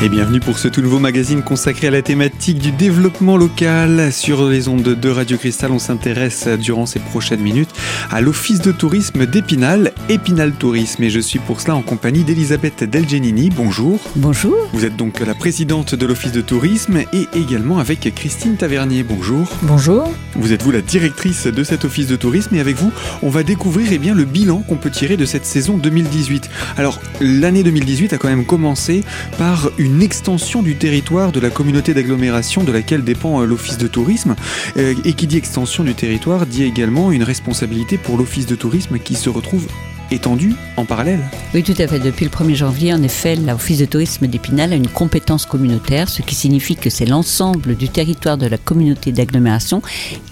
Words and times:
Et 0.00 0.08
bienvenue 0.08 0.38
pour 0.38 0.60
ce 0.60 0.68
tout 0.68 0.80
nouveau 0.80 1.00
magazine 1.00 1.42
consacré 1.42 1.88
à 1.88 1.90
la 1.90 2.02
thématique 2.02 2.60
du 2.60 2.70
développement 2.70 3.36
local. 3.36 4.12
Sur 4.12 4.48
les 4.48 4.68
ondes 4.68 4.82
de 4.82 5.08
Radio 5.08 5.36
Cristal, 5.36 5.72
on 5.72 5.80
s'intéresse 5.80 6.46
durant 6.46 6.86
ces 6.86 7.00
prochaines 7.00 7.40
minutes 7.40 7.70
à 8.08 8.20
l'office 8.20 8.60
de 8.60 8.70
tourisme 8.70 9.26
d'Épinal, 9.26 9.92
Épinal 10.08 10.52
Tourisme. 10.52 11.02
Et 11.02 11.10
je 11.10 11.18
suis 11.18 11.40
pour 11.40 11.60
cela 11.60 11.74
en 11.74 11.82
compagnie 11.82 12.22
d'Elisabeth 12.22 12.84
Delgenini. 12.84 13.50
Bonjour. 13.50 13.98
Bonjour. 14.14 14.54
Vous 14.72 14.84
êtes 14.84 14.94
donc 14.94 15.18
la 15.18 15.34
présidente 15.34 15.96
de 15.96 16.06
l'office 16.06 16.30
de 16.30 16.42
tourisme 16.42 16.98
et 17.12 17.26
également 17.34 17.80
avec 17.80 18.14
Christine 18.14 18.54
Tavernier. 18.54 19.02
Bonjour. 19.02 19.48
Bonjour. 19.62 20.08
Vous 20.36 20.52
êtes 20.52 20.62
vous 20.62 20.70
la 20.70 20.80
directrice 20.80 21.48
de 21.48 21.64
cet 21.64 21.84
office 21.84 22.06
de 22.06 22.14
tourisme 22.14 22.54
et 22.54 22.60
avec 22.60 22.76
vous, 22.76 22.92
on 23.22 23.30
va 23.30 23.42
découvrir 23.42 23.88
eh 23.90 23.98
bien, 23.98 24.14
le 24.14 24.24
bilan 24.24 24.58
qu'on 24.58 24.76
peut 24.76 24.90
tirer 24.90 25.16
de 25.16 25.24
cette 25.24 25.44
saison 25.44 25.76
2018. 25.76 26.48
Alors, 26.76 27.00
l'année 27.20 27.64
2018 27.64 28.12
a 28.12 28.18
quand 28.18 28.28
même 28.28 28.46
commencé 28.46 29.02
par 29.38 29.70
une 29.76 29.87
une 29.88 30.02
extension 30.02 30.62
du 30.62 30.76
territoire 30.76 31.32
de 31.32 31.40
la 31.40 31.50
communauté 31.50 31.94
d'agglomération 31.94 32.62
de 32.62 32.72
laquelle 32.72 33.04
dépend 33.04 33.40
euh, 33.40 33.46
l'office 33.46 33.78
de 33.78 33.86
tourisme. 33.86 34.36
Euh, 34.76 34.94
et 35.04 35.14
qui 35.14 35.26
dit 35.26 35.38
extension 35.38 35.82
du 35.82 35.94
territoire 35.94 36.46
dit 36.46 36.64
également 36.64 37.10
une 37.10 37.22
responsabilité 37.22 37.96
pour 37.96 38.18
l'office 38.18 38.46
de 38.46 38.54
tourisme 38.54 38.98
qui 38.98 39.14
se 39.14 39.30
retrouve 39.30 39.66
étendue 40.10 40.54
en 40.76 40.84
parallèle. 40.84 41.20
Oui, 41.54 41.62
tout 41.62 41.74
à 41.78 41.86
fait. 41.86 41.98
Depuis 41.98 42.24
le 42.24 42.30
1er 42.30 42.54
janvier, 42.54 42.94
en 42.94 43.02
effet, 43.02 43.36
l'Office 43.36 43.78
de 43.78 43.84
tourisme 43.84 44.26
d'Épinal 44.26 44.72
a 44.72 44.76
une 44.76 44.88
compétence 44.88 45.46
communautaire, 45.46 46.08
ce 46.08 46.22
qui 46.22 46.34
signifie 46.34 46.76
que 46.76 46.90
c'est 46.90 47.06
l'ensemble 47.06 47.76
du 47.76 47.88
territoire 47.88 48.38
de 48.38 48.46
la 48.46 48.58
communauté 48.58 49.12
d'agglomération 49.12 49.82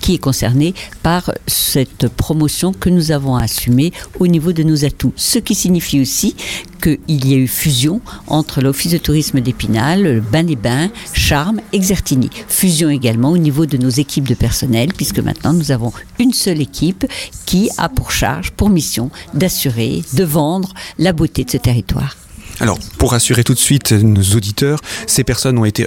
qui 0.01 0.15
est 0.15 0.19
concerné 0.19 0.75
par 1.03 1.33
cette 1.47 2.09
promotion 2.09 2.73
que 2.73 2.89
nous 2.89 3.11
avons 3.11 3.37
assumée 3.37 3.93
au 4.19 4.27
niveau 4.27 4.53
de 4.53 4.63
nos 4.63 4.85
atouts. 4.85 5.13
Ce 5.17 5.39
qui 5.39 5.55
signifie 5.55 6.01
aussi 6.01 6.37
qu'il 6.83 7.27
y 7.27 7.35
a 7.35 7.39
eu 7.39 7.49
fusion 7.49 8.01
entre 8.27 8.61
l'Office 8.61 8.93
de 8.93 8.99
tourisme 8.99 9.41
d'Épinal, 9.41 10.23
Bain-les-Bains, 10.33 10.91
Charmes, 11.13 11.61
Exertigny. 11.73 12.31
Fusion 12.49 12.89
également 12.89 13.31
au 13.31 13.39
niveau 13.39 13.67
de 13.67 13.77
nos 13.77 13.89
équipes 13.89 14.29
de 14.29 14.35
personnel, 14.35 14.91
puisque 14.97 15.19
maintenant 15.19 15.53
nous 15.53 15.73
avons 15.73 15.93
une 16.19 16.33
seule 16.33 16.61
équipe 16.61 17.07
qui 17.47 17.69
a 17.79 17.89
pour 17.89 18.11
charge, 18.11 18.51
pour 18.53 18.69
mission, 18.69 19.11
d'assurer, 19.35 19.66
de 19.69 20.25
vendre 20.25 20.73
la 20.99 21.13
beauté 21.13 21.45
de 21.45 21.51
ce 21.51 21.57
territoire. 21.57 22.17
Alors, 22.59 22.79
pour 22.97 23.13
rassurer 23.13 23.45
tout 23.45 23.53
de 23.53 23.59
suite 23.59 23.93
nos 23.93 24.23
auditeurs, 24.35 24.81
ces 25.07 25.25
personnes 25.25 25.59
ont 25.59 25.65
été 25.65 25.87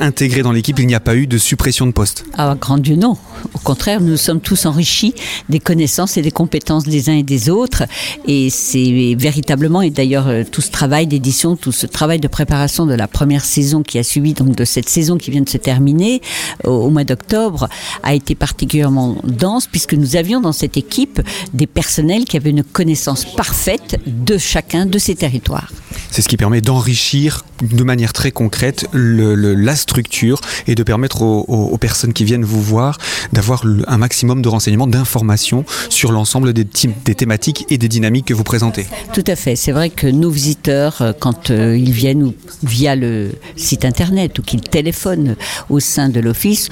intégrées 0.00 0.42
dans 0.42 0.52
l'équipe, 0.52 0.78
il 0.78 0.86
n'y 0.86 0.94
a 0.94 1.00
pas 1.00 1.14
eu 1.14 1.26
de 1.26 1.38
suppression 1.38 1.86
de 1.86 1.92
poste 1.92 2.24
Ah, 2.36 2.56
grand 2.60 2.78
Dieu, 2.78 2.96
non. 2.96 3.16
Au 3.54 3.58
contraire, 3.58 4.00
nous 4.00 4.16
sommes 4.16 4.40
tous 4.40 4.66
enrichis 4.66 5.14
des 5.48 5.60
connaissances 5.60 6.16
et 6.16 6.22
des 6.22 6.30
compétences 6.30 6.84
des 6.84 7.10
uns 7.10 7.14
et 7.14 7.22
des 7.22 7.48
autres. 7.48 7.84
Et 8.26 8.50
c'est 8.50 9.14
véritablement, 9.16 9.82
et 9.82 9.90
d'ailleurs, 9.90 10.28
euh, 10.28 10.42
tout 10.50 10.60
ce 10.60 10.70
travail 10.70 11.06
d'édition, 11.06 11.56
tout 11.56 11.72
ce 11.72 11.86
travail 11.86 12.18
de 12.18 12.28
préparation 12.28 12.86
de 12.86 12.94
la 12.94 13.06
première 13.06 13.44
saison 13.44 13.82
qui 13.82 13.98
a 13.98 14.02
suivi, 14.02 14.34
donc 14.34 14.56
de 14.56 14.64
cette 14.64 14.88
saison 14.88 15.16
qui 15.16 15.30
vient 15.30 15.42
de 15.42 15.48
se 15.48 15.58
terminer 15.58 16.20
au, 16.64 16.90
mois 16.90 17.04
d'octobre, 17.04 17.68
a 18.02 18.14
été 18.14 18.34
particulièrement 18.34 19.16
dense 19.24 19.66
puisque 19.66 19.94
nous 19.94 20.16
avions 20.16 20.40
dans 20.40 20.52
cette 20.52 20.76
équipe 20.76 21.20
des 21.52 21.66
personnels 21.66 22.24
qui 22.24 22.36
avaient 22.36 22.50
une 22.50 22.64
connaissance 22.64 23.24
parfaite 23.24 24.00
de 24.06 24.38
chacun 24.38 24.86
de 24.86 24.98
ces 24.98 25.14
territoires. 25.14 25.70
C'est 26.14 26.22
ce 26.22 26.28
qui 26.28 26.36
permet 26.36 26.60
d'enrichir 26.60 27.44
de 27.60 27.82
manière 27.82 28.12
très 28.12 28.30
concrète 28.30 28.86
la 28.92 29.74
structure 29.74 30.40
et 30.68 30.76
de 30.76 30.84
permettre 30.84 31.22
aux, 31.22 31.76
personnes 31.76 32.12
qui 32.12 32.22
viennent 32.22 32.44
vous 32.44 32.62
voir 32.62 32.98
d'avoir 33.32 33.64
un 33.88 33.98
maximum 33.98 34.40
de 34.40 34.48
renseignements, 34.48 34.86
d'informations 34.86 35.64
sur 35.88 36.12
l'ensemble 36.12 36.52
des, 36.52 36.64
des, 37.04 37.14
thématiques 37.16 37.66
et 37.68 37.78
des 37.78 37.88
dynamiques 37.88 38.26
que 38.26 38.34
vous 38.34 38.44
présentez. 38.44 38.86
Tout 39.12 39.24
à 39.26 39.34
fait. 39.34 39.56
C'est 39.56 39.72
vrai 39.72 39.90
que 39.90 40.06
nos 40.06 40.30
visiteurs, 40.30 41.02
euh, 41.02 41.12
quand 41.18 41.50
euh, 41.50 41.76
ils 41.76 41.90
viennent 41.90 42.32
via 42.62 42.94
le 42.94 43.32
site 43.56 43.84
internet 43.84 44.38
ou 44.38 44.42
qu'ils 44.42 44.60
téléphonent 44.60 45.34
au 45.68 45.80
sein 45.80 46.10
de 46.10 46.20
l'office, 46.20 46.68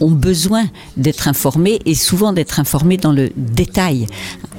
ont 0.00 0.10
besoin 0.10 0.64
d'être 0.96 1.28
informés 1.28 1.78
et 1.84 1.94
souvent 1.94 2.32
d'être 2.32 2.58
informés 2.58 2.96
dans 2.96 3.12
le 3.12 3.30
détail. 3.36 4.06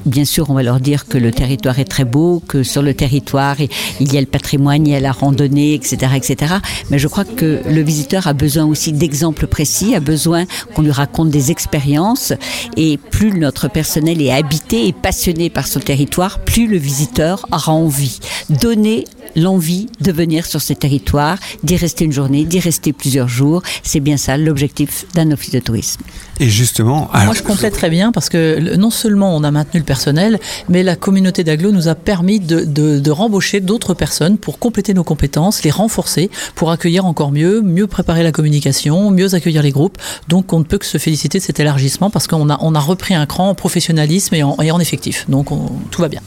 Bien 0.05 0.25
sûr, 0.25 0.49
on 0.49 0.53
va 0.53 0.63
leur 0.63 0.79
dire 0.79 1.07
que 1.07 1.17
le 1.17 1.31
territoire 1.31 1.79
est 1.79 1.85
très 1.85 2.05
beau, 2.05 2.41
que 2.47 2.63
sur 2.63 2.81
le 2.81 2.93
territoire, 2.93 3.57
il 3.99 4.13
y 4.13 4.17
a 4.17 4.18
le 4.21 4.27
patrimoine, 4.27 4.87
il 4.87 4.91
y 4.91 4.95
a 4.95 4.99
la 4.99 5.11
randonnée, 5.11 5.73
etc., 5.73 6.13
etc. 6.15 6.55
Mais 6.89 6.99
je 6.99 7.07
crois 7.07 7.25
que 7.25 7.61
le 7.67 7.81
visiteur 7.81 8.27
a 8.27 8.33
besoin 8.33 8.65
aussi 8.65 8.93
d'exemples 8.93 9.47
précis, 9.47 9.95
a 9.95 9.99
besoin 9.99 10.45
qu'on 10.73 10.81
lui 10.81 10.91
raconte 10.91 11.29
des 11.29 11.51
expériences. 11.51 12.33
Et 12.77 12.97
plus 12.97 13.31
notre 13.31 13.67
personnel 13.67 14.21
est 14.21 14.31
habité 14.31 14.87
et 14.87 14.93
passionné 14.93 15.49
par 15.49 15.67
son 15.67 15.79
territoire, 15.79 16.39
plus 16.39 16.67
le 16.67 16.77
visiteur 16.77 17.45
aura 17.51 17.71
envie. 17.71 18.19
Donner 18.49 19.05
l'envie 19.35 19.87
de 20.01 20.11
venir 20.11 20.45
sur 20.45 20.61
ces 20.61 20.75
territoires, 20.75 21.37
d'y 21.63 21.75
rester 21.75 22.05
une 22.05 22.11
journée, 22.11 22.45
d'y 22.45 22.59
rester 22.59 22.93
plusieurs 22.93 23.27
jours. 23.27 23.61
C'est 23.83 23.99
bien 23.99 24.17
ça 24.17 24.37
l'objectif 24.37 25.05
d'un 25.13 25.31
office 25.31 25.51
de 25.51 25.59
tourisme. 25.59 26.01
Et 26.39 26.49
justement, 26.49 27.09
moi 27.13 27.33
je 27.33 27.43
complète 27.43 27.73
très 27.73 27.89
bien 27.89 28.11
parce 28.11 28.29
que 28.29 28.75
non 28.75 28.89
seulement 28.89 29.35
on 29.35 29.43
a 29.43 29.51
maintenu 29.51 29.79
le 29.79 29.85
personnel, 29.85 30.39
mais 30.69 30.83
la 30.83 30.95
communauté 30.95 31.43
d'agglo 31.43 31.71
nous 31.71 31.87
a 31.87 31.95
permis 31.95 32.39
de, 32.39 32.63
de, 32.63 32.99
de 32.99 33.11
rembaucher 33.11 33.59
d'autres 33.59 33.93
personnes 33.93 34.08
pour 34.41 34.59
compléter 34.59 34.93
nos 34.93 35.03
compétences, 35.03 35.63
les 35.63 35.71
renforcer, 35.71 36.29
pour 36.55 36.71
accueillir 36.71 37.05
encore 37.05 37.31
mieux, 37.31 37.61
mieux 37.61 37.87
préparer 37.87 38.23
la 38.23 38.31
communication, 38.31 39.11
mieux 39.11 39.35
accueillir 39.35 39.63
les 39.63 39.71
groupes. 39.71 39.97
Donc 40.27 40.53
on 40.53 40.59
ne 40.59 40.63
peut 40.63 40.77
que 40.77 40.85
se 40.85 40.97
féliciter 40.97 41.39
de 41.39 41.43
cet 41.43 41.59
élargissement 41.59 42.09
parce 42.09 42.27
qu'on 42.27 42.49
a, 42.49 42.57
on 42.61 42.75
a 42.75 42.79
repris 42.79 43.13
un 43.13 43.25
cran 43.25 43.49
en 43.49 43.55
professionnalisme 43.55 44.35
et 44.35 44.43
en, 44.43 44.79
effectif. 44.79 45.25
Donc 45.29 45.47
tout 45.91 46.01
va 46.01 46.07
bien. 46.07 46.21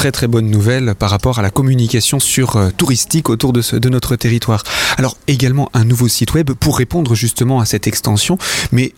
Très 0.00 0.12
très 0.12 0.28
bonnes 0.28 0.48
nouvelles 0.48 0.94
par 0.98 1.10
rapport 1.10 1.38
à 1.38 1.42
la 1.42 1.50
communication 1.50 2.20
sur 2.20 2.56
euh, 2.56 2.70
touristique 2.74 3.28
autour 3.28 3.52
de, 3.52 3.88
notre 3.90 4.16
territoire. 4.16 4.64
Alors 4.96 5.14
également 5.28 5.68
un 5.74 5.84
nouveau 5.84 6.08
site 6.08 6.32
web 6.32 6.52
pour 6.52 6.78
répondre 6.78 7.14
justement 7.14 7.60
à 7.60 7.66
cette 7.66 7.86
extension, 7.86 8.38
mais 8.72 8.94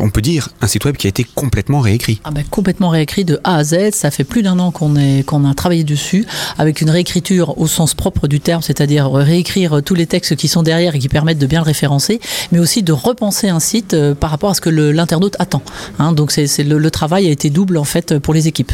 on 0.00 0.10
peut 0.10 0.22
dire 0.22 0.48
un 0.60 0.66
site 0.66 0.84
web 0.84 0.96
qui 0.96 1.06
a 1.06 1.10
été 1.10 1.22
complètement 1.22 1.78
réécrit. 1.78 2.20
Ah 2.24 2.32
ben, 2.32 2.42
complètement 2.50 2.88
réécrit 2.88 3.24
de 3.24 3.38
A 3.44 3.58
à 3.58 3.62
Z. 3.62 3.92
Ça 3.92 4.10
fait 4.10 4.24
plus 4.24 4.42
d'un 4.42 4.58
an 4.58 4.72
qu'on 4.72 4.96
est 4.96 5.22
qu'on 5.24 5.48
a 5.48 5.54
travaillé 5.54 5.84
dessus 5.84 6.26
avec 6.58 6.80
une 6.80 6.90
réécriture 6.90 7.56
au 7.60 7.68
sens 7.68 7.94
propre 7.94 8.26
du 8.26 8.40
terme, 8.40 8.62
c'est-à-dire 8.62 9.08
réécrire 9.12 9.80
tous 9.84 9.94
les 9.94 10.08
textes 10.08 10.34
qui 10.34 10.48
sont 10.48 10.64
derrière 10.64 10.96
et 10.96 10.98
qui 10.98 11.08
permettent 11.08 11.38
de 11.38 11.46
bien 11.46 11.60
le 11.60 11.66
référencer, 11.66 12.20
mais 12.50 12.58
aussi 12.58 12.82
de 12.82 12.90
repenser 12.92 13.48
un 13.48 13.60
site 13.60 13.94
euh, 13.94 14.16
par 14.16 14.30
rapport 14.30 14.50
à 14.50 14.54
ce 14.54 14.60
que 14.60 14.70
l'internaute 14.70 15.36
attend. 15.38 15.62
Hein. 16.00 16.10
donc 16.10 16.32
c'est 16.32 16.64
le, 16.64 16.78
le, 16.78 16.90
travail 16.90 17.28
a 17.28 17.30
été 17.30 17.48
double 17.48 17.76
en 17.76 17.84
fait 17.84 18.18
pour 18.18 18.34
les 18.34 18.48
équipes. 18.48 18.72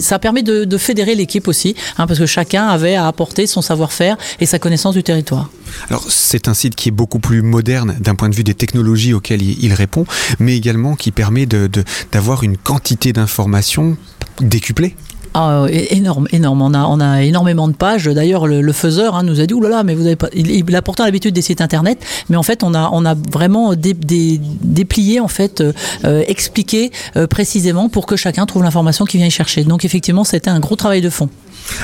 Ça 0.00 0.18
permet 0.18 0.42
de, 0.42 0.64
de 0.64 0.79
fédérer 0.80 1.14
l'équipe 1.14 1.48
aussi, 1.48 1.74
hein, 1.98 2.06
parce 2.06 2.18
que 2.18 2.26
chacun 2.26 2.66
avait 2.66 2.94
à 2.94 3.06
apporter 3.06 3.46
son 3.46 3.62
savoir-faire 3.62 4.16
et 4.40 4.46
sa 4.46 4.58
connaissance 4.58 4.94
du 4.94 5.02
territoire. 5.02 5.50
Alors 5.88 6.04
c'est 6.08 6.48
un 6.48 6.54
site 6.54 6.74
qui 6.74 6.88
est 6.88 6.92
beaucoup 6.92 7.20
plus 7.20 7.42
moderne 7.42 7.96
d'un 8.00 8.14
point 8.14 8.28
de 8.28 8.34
vue 8.34 8.44
des 8.44 8.54
technologies 8.54 9.14
auxquelles 9.14 9.42
il, 9.42 9.72
répond, 9.72 10.04
mais 10.38 10.56
également 10.56 10.96
qui 10.96 11.10
permet 11.12 11.46
d'avoir 11.46 12.42
une 12.42 12.56
quantité 12.56 13.12
d'informations 13.12 13.96
décuplée. 14.40 14.96
Ah, 15.34 15.66
énorme, 15.70 16.26
énorme. 16.32 16.60
On 16.60 16.74
a, 16.74 16.84
on 16.86 16.98
a 16.98 17.22
énormément 17.22 17.68
de 17.68 17.72
pages. 17.72 18.06
D'ailleurs, 18.06 18.46
le, 18.46 18.72
faiseur 18.72 19.14
hein, 19.14 19.22
nous 19.22 19.40
a 19.40 19.46
dit 19.46 19.54
là, 19.60 19.84
mais 19.84 19.94
vous 19.94 20.06
avez 20.06 20.16
pas. 20.16 20.28
Il, 20.34 20.74
a 20.74 20.82
pourtant 20.82 21.04
l'habitude 21.04 21.34
des 21.34 21.42
sites 21.42 21.60
internet, 21.60 21.98
mais 22.28 22.36
en 22.36 22.42
fait, 22.42 22.64
on 22.64 22.74
a, 22.74 22.90
on 22.92 23.04
a 23.04 23.14
vraiment 23.14 23.74
déplié, 23.74 25.20
en 25.20 25.28
fait, 25.28 25.62
euh, 26.04 26.24
expliqué 26.26 26.90
euh, 27.16 27.26
précisément 27.26 27.88
pour 27.88 28.06
que 28.06 28.16
chacun 28.16 28.44
trouve 28.46 28.64
l'information 28.64 29.04
qu'il 29.04 29.18
vient 29.18 29.28
y 29.28 29.30
chercher. 29.30 29.62
Donc, 29.62 29.84
effectivement, 29.84 30.24
c'était 30.24 30.50
un 30.50 30.58
gros 30.58 30.76
travail 30.76 31.00
de 31.00 31.10
fond. 31.10 31.28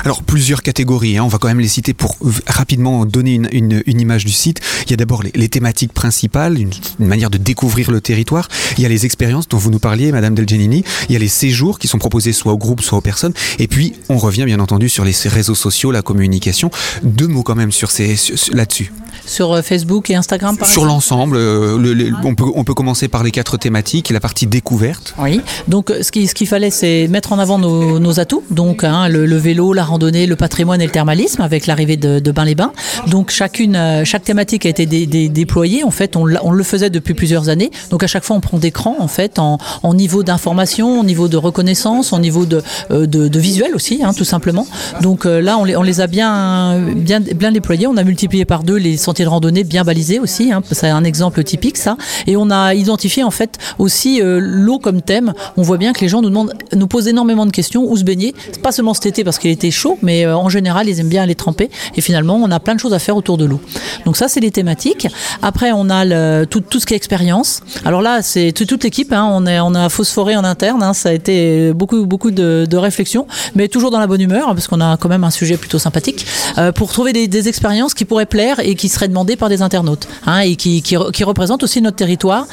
Alors 0.03 0.23
plusieurs 0.23 0.61
catégories, 0.61 1.17
hein. 1.17 1.23
on 1.23 1.27
va 1.27 1.37
quand 1.37 1.47
même 1.47 1.59
les 1.59 1.67
citer 1.67 1.93
pour 1.93 2.17
rapidement 2.47 3.05
donner 3.05 3.39
une, 3.51 3.99
image 3.99 4.25
du 4.25 4.31
site. 4.31 4.61
Il 4.85 4.91
y 4.91 4.93
a 4.93 4.97
d'abord 4.97 5.23
les, 5.23 5.49
thématiques 5.49 5.93
principales, 5.93 6.59
une, 6.59 6.71
manière 6.99 7.29
de 7.29 7.37
découvrir 7.37 7.91
le 7.91 8.01
territoire. 8.01 8.47
Il 8.77 8.83
y 8.83 8.85
a 8.85 8.89
les 8.89 9.05
expériences 9.05 9.47
dont 9.47 9.57
vous 9.57 9.71
nous 9.71 9.79
parliez, 9.79 10.11
Madame 10.11 10.35
Del 10.35 10.47
Genini. 10.47 10.83
Il 11.09 11.13
y 11.13 11.15
a 11.15 11.19
les 11.19 11.27
séjours 11.27 11.79
qui 11.79 11.87
sont 11.87 11.97
proposés 11.97 12.33
soit 12.33 12.53
au 12.53 12.57
groupe, 12.57 12.81
soit 12.81 12.97
aux 12.97 13.01
personnes. 13.01 13.33
Et 13.59 13.67
puis 13.67 13.93
on 14.09 14.17
revient 14.17 14.45
bien 14.45 14.59
entendu 14.59 14.89
sur 14.89 15.03
les 15.03 15.13
réseaux 15.25 15.55
sociaux, 15.55 15.91
la 15.91 16.01
communication. 16.01 16.69
Deux 17.03 17.27
mots 17.27 17.43
quand 17.43 17.55
même 17.55 17.71
sur 17.71 17.91
ces 17.91 18.15
là-dessus. 18.51 18.91
Sur 19.25 19.53
euh, 19.53 19.61
Facebook 19.61 20.09
et 20.09 20.15
Instagram 20.15 20.57
par 20.57 20.67
Sur 20.67 20.85
l'ensemble, 20.85 21.37
euh, 21.37 22.11
on, 22.23 22.35
peut, 22.35 22.45
on 22.53 22.63
peut 22.63 22.73
commencer 22.73 23.07
par 23.07 23.23
les 23.23 23.31
quatre 23.31 23.57
thématiques, 23.57 24.09
la 24.09 24.19
partie 24.19 24.47
découverte. 24.47 25.13
Oui, 25.17 25.41
donc 25.67 25.91
ce 26.01 26.11
qu'il 26.11 26.29
ce 26.29 26.35
qu'il 26.35 26.47
fallait 26.47 26.69
c'est 26.69 27.07
mettre 27.07 27.33
en 27.33 27.39
avant 27.39 27.59
nos, 27.59 27.99
nos 27.99 28.19
atouts, 28.19 28.43
donc 28.51 28.83
hein, 28.83 29.09
le, 29.09 29.25
le 29.25 29.37
vélo, 29.37 29.73
la 29.77 29.85
randonnée, 29.85 30.25
le 30.25 30.35
patrimoine 30.35 30.81
et 30.81 30.85
le 30.85 30.91
thermalisme 30.91 31.41
avec 31.41 31.67
l'arrivée 31.67 31.95
de, 31.97 32.19
de 32.19 32.31
Bain-les-Bains. 32.31 32.73
Donc 33.07 33.31
chacune, 33.31 33.75
euh, 33.75 34.03
chaque 34.03 34.23
thématique 34.23 34.65
a 34.65 34.69
été 34.69 34.85
déployée. 34.85 35.83
En 35.83 35.91
fait, 35.91 36.17
on, 36.17 36.25
le 36.25 36.63
faisait 36.63 36.89
depuis 36.89 37.13
plusieurs 37.13 37.47
années. 37.49 37.71
Donc 37.91 38.03
à 38.03 38.07
chaque 38.07 38.23
fois, 38.23 38.35
on 38.35 38.41
prend 38.41 38.57
des 38.57 38.71
crans 38.71 38.97
en 38.99 39.07
fait 39.07 39.39
en, 39.39 39.57
niveau 39.93 40.23
d'information, 40.23 40.99
en 40.99 41.03
niveau 41.03 41.27
de 41.27 41.37
reconnaissance, 41.37 42.11
en 42.11 42.19
niveau 42.19 42.45
de, 42.45 42.61
euh, 42.91 43.29
visuel 43.35 43.75
aussi, 43.75 44.01
hein, 44.03 44.13
tout 44.13 44.25
simplement. 44.25 44.67
Donc 45.01 45.25
euh, 45.25 45.39
là, 45.41 45.57
on 45.57 45.63
les, 45.63 45.75
on 45.75 45.83
les 45.83 46.01
a 46.01 46.07
bien, 46.07 46.79
bien, 46.95 47.19
bien 47.19 47.51
déployés. 47.51 47.87
On 47.87 47.97
a 47.97 48.03
multiplié 48.03 48.45
par 48.45 48.63
deux 48.63 48.75
les 48.75 48.97
sentiers 48.97 49.25
de 49.25 49.29
randonnée 49.29 49.63
bien 49.63 49.83
balisés 49.83 50.19
aussi. 50.19 50.51
Hein. 50.51 50.61
C'est 50.71 50.89
un 50.89 51.03
exemple 51.03 51.43
typique 51.43 51.77
ça. 51.77 51.97
Et 52.25 52.35
on 52.35 52.49
a 52.49 52.73
identifié 52.73 53.23
en 53.23 53.31
fait 53.31 53.57
aussi 53.77 54.19
l'eau 54.23 54.79
comme 54.79 55.01
thème. 55.01 55.33
On 55.55 55.61
voit 55.61 55.77
bien 55.77 55.93
que 55.93 56.01
les 56.01 56.09
gens 56.09 56.21
nous 56.21 56.29
demandent, 56.29 56.53
nous 56.73 56.87
posent 56.87 57.07
énormément 57.07 57.45
de 57.45 57.51
questions 57.51 57.83
où 57.87 57.95
se 57.95 58.03
baigner? 58.03 58.33
Pas 58.63 58.71
seulement 58.71 58.93
cet 58.93 59.05
été 59.05 59.23
parce 59.23 59.37
qu'il 59.37 59.51
l'été 59.57 59.71
chaud, 59.71 59.97
mais 60.01 60.25
euh, 60.25 60.37
en 60.37 60.49
général, 60.49 60.87
ils 60.87 60.99
aiment 60.99 61.09
bien 61.09 61.23
aller 61.23 61.35
tremper. 61.35 61.69
Et 61.95 62.01
finalement, 62.01 62.35
on 62.35 62.51
a 62.51 62.59
plein 62.59 62.75
de 62.75 62.79
choses 62.79 62.93
à 62.93 62.99
faire 62.99 63.17
autour 63.17 63.37
de 63.37 63.45
l'eau. 63.45 63.59
Donc 64.05 64.17
ça, 64.17 64.27
c'est 64.27 64.39
les 64.39 64.51
thématiques. 64.51 65.07
Après, 65.41 65.71
on 65.73 65.89
a 65.89 66.45
tout, 66.45 66.63
ce 66.79 66.85
qui 66.85 66.93
est 66.93 66.97
expérience. 66.97 67.61
Alors 67.85 68.01
là, 68.01 68.21
c'est 68.21 68.51
toute 68.51 68.83
l'équipe. 68.83 69.11
Hein, 69.11 69.27
on, 69.31 69.47
on 69.47 69.75
a 69.75 69.89
phosphoré 69.89 70.35
en 70.35 70.43
interne. 70.43 70.83
Hein, 70.83 70.93
ça 70.93 71.09
a 71.09 71.13
été 71.13 71.73
beaucoup, 71.73 72.05
beaucoup 72.05 72.31
de, 72.31 72.67
de 72.69 72.77
réflexion, 72.77 73.27
mais 73.55 73.67
toujours 73.67 73.91
dans 73.91 73.99
la 73.99 74.07
bonne 74.07 74.21
humeur, 74.21 74.49
hein, 74.49 74.53
parce 74.53 74.67
qu'on 74.67 74.81
a 74.81 74.97
quand 74.97 75.09
même 75.09 75.23
un 75.23 75.31
sujet 75.31 75.57
plutôt 75.57 75.79
sympathique, 75.79 76.25
euh, 76.57 76.71
pour 76.71 76.91
trouver 76.91 77.13
des, 77.13 77.47
expériences 77.47 77.93
qui 77.93 78.03
pourraient 78.03 78.25
plaire 78.25 78.59
et 78.59 78.75
qui 78.75 78.89
seraient 78.89 79.07
demandées 79.07 79.35
par 79.35 79.47
des 79.47 79.61
internautes, 79.61 80.07
et 80.43 80.55
qui 80.55 81.23
représentent 81.23 81.63
aussi 81.63 81.81
notre 81.81 81.95
territoire 81.95 82.45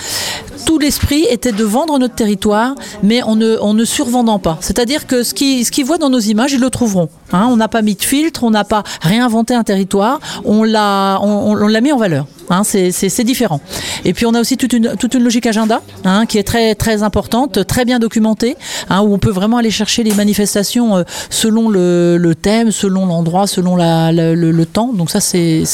tout 0.65 0.79
l'esprit 0.79 1.27
était 1.31 1.53
de 1.53 1.65
vendre 1.65 1.99
notre 1.99 2.15
territoire, 2.15 2.75
mais 3.03 3.23
en 3.23 3.37
ne, 3.37 3.59
en 3.59 3.75
ne 3.75 3.85
survendant 3.85 4.39
pas. 4.39 4.59
C'est-à-dire 4.61 5.07
que 5.07 5.23
ce 5.23 5.35
qu'ils 5.35 5.65
ce 5.65 5.83
voient 5.83 5.99
dans 5.99 6.11
nos 6.11 6.19
images, 6.19 6.53
ils 6.53 6.61
le 6.61 6.71
trouveront. 6.71 7.09
Hein, 7.33 7.47
on 7.51 7.57
n'a 7.57 7.69
pas 7.69 7.83
mis 7.83 7.95
de 7.95 8.03
filtre, 8.03 8.45
on 8.45 8.51
n'a 8.51 8.65
pas 8.65 8.83
réinventé 9.01 9.55
un 9.55 9.65
territoire, 9.65 10.21
on 10.45 10.63
l'a 10.63 11.19
on, 11.23 11.53
on 11.53 11.67
l'a 11.67 11.81
mis 11.81 11.93
en 11.93 11.99
valeur. 11.99 12.27
Hein, 12.51 12.63
c'est 12.65 13.25
différent. 13.25 13.61
Et 14.05 14.13
puis 14.13 14.27
on 14.27 14.35
a 14.35 14.41
aussi 14.41 14.57
toute 14.57 14.73
une, 14.73 14.97
toute 14.99 15.15
une 15.15 15.23
logique 15.23 15.47
agenda 15.47 15.83
hein, 16.05 16.27
qui 16.27 16.39
est 16.39 16.43
très, 16.43 16.75
très 16.75 17.03
importante, 17.03 17.67
très 17.67 17.85
bien 17.85 17.99
documentée, 17.99 18.57
hein, 18.91 19.01
où 19.01 19.15
on 19.15 19.19
peut 19.19 19.31
vraiment 19.31 19.57
aller 19.57 19.71
chercher 19.71 20.03
les 20.03 20.15
manifestations 20.15 20.97
euh, 20.97 21.03
selon 21.31 21.69
le, 21.69 22.17
le, 22.19 22.35
thème, 22.35 22.71
selon 22.71 23.07
l'endroit, 23.07 23.47
selon 23.47 23.77
la, 23.77 24.13
la, 24.13 24.35
le, 24.35 24.51
le, 24.51 24.67
temps. 24.67 24.93
Donc 24.93 25.11
ça, 25.11 25.21
c'est 25.21 25.65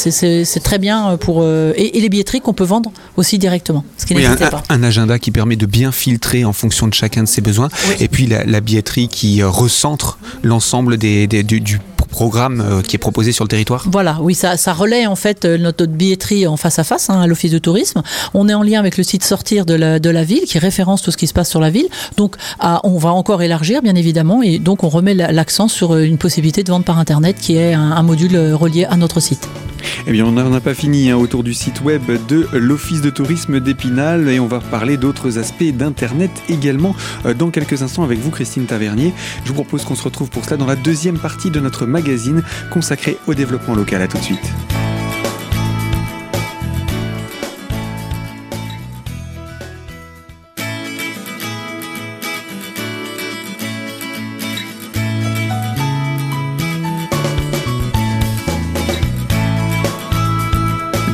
très 0.63 0.77
bien 0.77 1.17
pour... 1.17 1.39
Euh, 1.41 1.73
et, 1.75 1.97
et, 1.97 2.01
les 2.01 2.09
billetteries 2.09 2.41
qu'on 2.41 2.53
peut 2.53 2.63
vendre 2.63 2.91
aussi 3.17 3.37
directement. 3.37 3.83
Ce 3.97 4.05
qui 4.05 4.15
oui, 4.15 4.25
un, 4.25 4.35
pas. 4.35 4.63
un, 4.69 4.83
agenda 4.83 5.19
qui 5.19 5.31
permet 5.31 5.55
de 5.55 5.65
bien 5.65 5.91
filtrer 5.91 6.45
en 6.45 6.53
fonction 6.53 6.87
de 6.87 6.93
chacun 6.93 7.23
de 7.23 7.27
ses 7.27 7.41
besoins. 7.41 7.69
Oui. 7.87 7.95
Et 7.99 8.07
puis 8.07 8.27
la, 8.27 8.43
la 8.45 8.61
billetterie 8.61 9.07
qui 9.07 9.41
euh, 9.41 9.49
recentre 9.49 10.19
l'ensemble 10.43 10.97
des, 10.97 11.27
des, 11.27 11.43
du, 11.43 11.59
du 11.61 11.79
programme 12.11 12.61
euh, 12.61 12.81
qui 12.83 12.95
est 12.95 12.99
proposé 12.99 13.31
sur 13.31 13.43
le 13.43 13.49
territoire? 13.49 13.85
Voilà, 13.91 14.19
oui, 14.21 14.35
ça, 14.35 14.57
ça 14.57 14.73
relaie 14.73 15.07
en 15.07 15.15
fait 15.15 15.45
euh, 15.45 15.57
notre 15.57 15.85
billetterie 15.85 16.45
en 16.45 16.57
face 16.57 16.77
à 16.77 16.83
face 16.83 17.09
hein, 17.09 17.19
à 17.19 17.25
l'Office 17.25 17.51
de 17.51 17.57
tourisme. 17.57 18.03
On 18.35 18.47
est 18.47 18.53
en 18.53 18.61
lien 18.61 18.79
avec 18.79 18.97
le 18.97 19.03
site 19.03 19.23
Sortir 19.23 19.65
de 19.65 19.73
la, 19.73 19.99
de 19.99 20.09
la 20.09 20.23
ville 20.23 20.43
qui 20.43 20.59
référence 20.59 21.01
tout 21.01 21.09
ce 21.09 21.17
qui 21.17 21.25
se 21.25 21.33
passe 21.33 21.49
sur 21.49 21.61
la 21.61 21.71
ville. 21.71 21.87
Donc 22.17 22.35
à, 22.59 22.81
on 22.83 22.97
va 22.97 23.11
encore 23.13 23.41
élargir 23.41 23.81
bien 23.81 23.95
évidemment 23.95 24.43
et 24.43 24.59
donc 24.59 24.83
on 24.83 24.89
remet 24.89 25.13
l'accent 25.13 25.67
sur 25.67 25.93
euh, 25.93 26.03
une 26.03 26.17
possibilité 26.17 26.63
de 26.63 26.69
vente 26.69 26.85
par 26.85 26.99
Internet 26.99 27.37
qui 27.39 27.55
est 27.55 27.73
un, 27.73 27.91
un 27.91 28.03
module 28.03 28.37
relié 28.53 28.85
à 28.85 28.97
notre 28.97 29.19
site. 29.19 29.47
Eh 30.05 30.11
bien, 30.11 30.25
on 30.25 30.31
n'a 30.31 30.59
pas 30.59 30.75
fini 30.75 31.09
hein, 31.09 31.17
autour 31.17 31.43
du 31.43 31.55
site 31.55 31.81
web 31.81 32.03
de 32.27 32.47
l'Office 32.53 33.01
de 33.01 33.09
tourisme 33.09 33.59
d'Épinal 33.59 34.29
et 34.29 34.39
on 34.39 34.45
va 34.45 34.59
parler 34.59 34.95
d'autres 34.95 35.39
aspects 35.39 35.63
d'Internet 35.63 36.29
également 36.49 36.95
dans 37.37 37.49
quelques 37.49 37.81
instants 37.81 38.03
avec 38.03 38.19
vous, 38.19 38.29
Christine 38.29 38.65
Tavernier. 38.65 39.11
Je 39.43 39.49
vous 39.49 39.55
propose 39.55 39.83
qu'on 39.83 39.95
se 39.95 40.03
retrouve 40.03 40.29
pour 40.29 40.45
cela 40.45 40.57
dans 40.57 40.67
la 40.67 40.75
deuxième 40.75 41.17
partie 41.17 41.49
de 41.49 41.59
notre 41.59 41.87
magazine 41.87 42.00
consacré 42.69 43.17
au 43.27 43.33
développement 43.33 43.75
local. 43.75 44.01
À 44.01 44.07
tout 44.07 44.17
de 44.17 44.23
suite. 44.23 44.51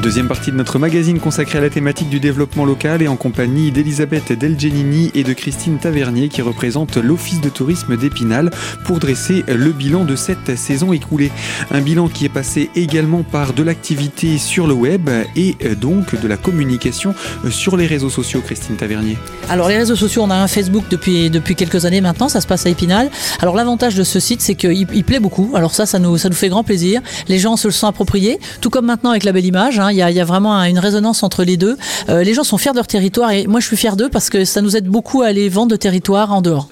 Deuxième 0.01 0.27
partie 0.27 0.51
de 0.51 0.55
notre 0.55 0.77
magazine 0.77 1.19
consacrée 1.19 1.57
à 1.57 1.61
la 1.61 1.71
thématique 1.71 2.09
du 2.09 2.19
développement 2.19 2.65
local 2.65 3.01
et 3.01 3.07
en 3.07 3.15
compagnie 3.15 3.71
d'Elisabeth 3.71 4.31
Delgenini 4.31 5.11
et 5.15 5.23
de 5.23 5.33
Christine 5.33 5.79
Tavernier 5.79 6.29
qui 6.29 6.43
représentent 6.43 6.97
l'Office 6.97 7.41
de 7.41 7.49
tourisme 7.49 7.97
d'Épinal 7.97 8.51
pour 8.85 8.99
dresser 8.99 9.43
le 9.47 9.71
bilan 9.71 10.05
de 10.05 10.15
cette 10.15 10.55
saison 10.55 10.93
écoulée. 10.93 11.31
Un 11.71 11.81
bilan 11.81 12.09
qui 12.09 12.25
est 12.25 12.29
passé 12.29 12.69
également 12.75 13.23
par 13.23 13.53
de 13.53 13.63
l'activité 13.63 14.37
sur 14.37 14.67
le 14.67 14.75
web 14.75 15.09
et 15.35 15.55
donc 15.81 16.19
de 16.21 16.27
la 16.27 16.37
communication 16.37 17.15
sur 17.49 17.75
les 17.75 17.87
réseaux 17.87 18.11
sociaux, 18.11 18.41
Christine 18.41 18.75
Tavernier. 18.75 19.17
Alors 19.49 19.67
les 19.67 19.77
réseaux 19.77 19.95
sociaux, 19.95 20.21
on 20.23 20.29
a 20.29 20.35
un 20.35 20.47
Facebook 20.47 20.85
depuis, 20.91 21.31
depuis 21.31 21.55
quelques 21.55 21.85
années 21.85 22.01
maintenant, 22.01 22.29
ça 22.29 22.39
se 22.39 22.47
passe 22.47 22.67
à 22.67 22.69
Épinal. 22.69 23.09
Alors 23.41 23.55
l'avantage 23.55 23.95
de 23.95 24.03
ce 24.03 24.19
site, 24.19 24.41
c'est 24.41 24.55
qu'il 24.55 24.87
il 24.93 25.03
plaît 25.03 25.19
beaucoup. 25.19 25.51
Alors 25.55 25.73
ça, 25.73 25.87
ça 25.87 25.97
nous, 25.97 26.17
ça 26.17 26.29
nous 26.29 26.35
fait 26.35 26.49
grand 26.49 26.63
plaisir. 26.63 27.01
Les 27.27 27.39
gens 27.39 27.57
se 27.57 27.67
le 27.67 27.73
sont 27.73 27.87
appropriés, 27.87 28.39
tout 28.61 28.69
comme 28.69 28.85
maintenant 28.85 29.09
avec 29.09 29.23
la 29.23 29.31
belle 29.31 29.45
image. 29.45 29.79
Hein, 29.79 29.91
il 29.97 30.15
y, 30.15 30.19
a, 30.19 30.25
vraiment 30.25 30.63
une 30.63 30.79
résonance 30.79 31.23
entre 31.23 31.43
les 31.43 31.57
deux. 31.57 31.77
Euh, 32.09 32.23
les 32.23 32.33
gens 32.33 32.43
sont 32.43 32.57
fiers 32.57 32.71
de 32.71 32.77
leur 32.77 32.87
territoire 32.87 33.31
et 33.31 33.47
moi 33.47 33.59
je 33.59 33.67
suis 33.67 33.77
fier 33.77 33.95
d'eux 33.95 34.09
parce 34.09 34.29
que 34.29 34.45
ça 34.45 34.61
nous 34.61 34.75
aide 34.75 34.87
beaucoup 34.87 35.21
à 35.21 35.27
aller 35.27 35.49
vendre 35.49 35.71
de 35.71 35.75
territoire 35.75 36.31
en 36.31 36.41
dehors. 36.41 36.69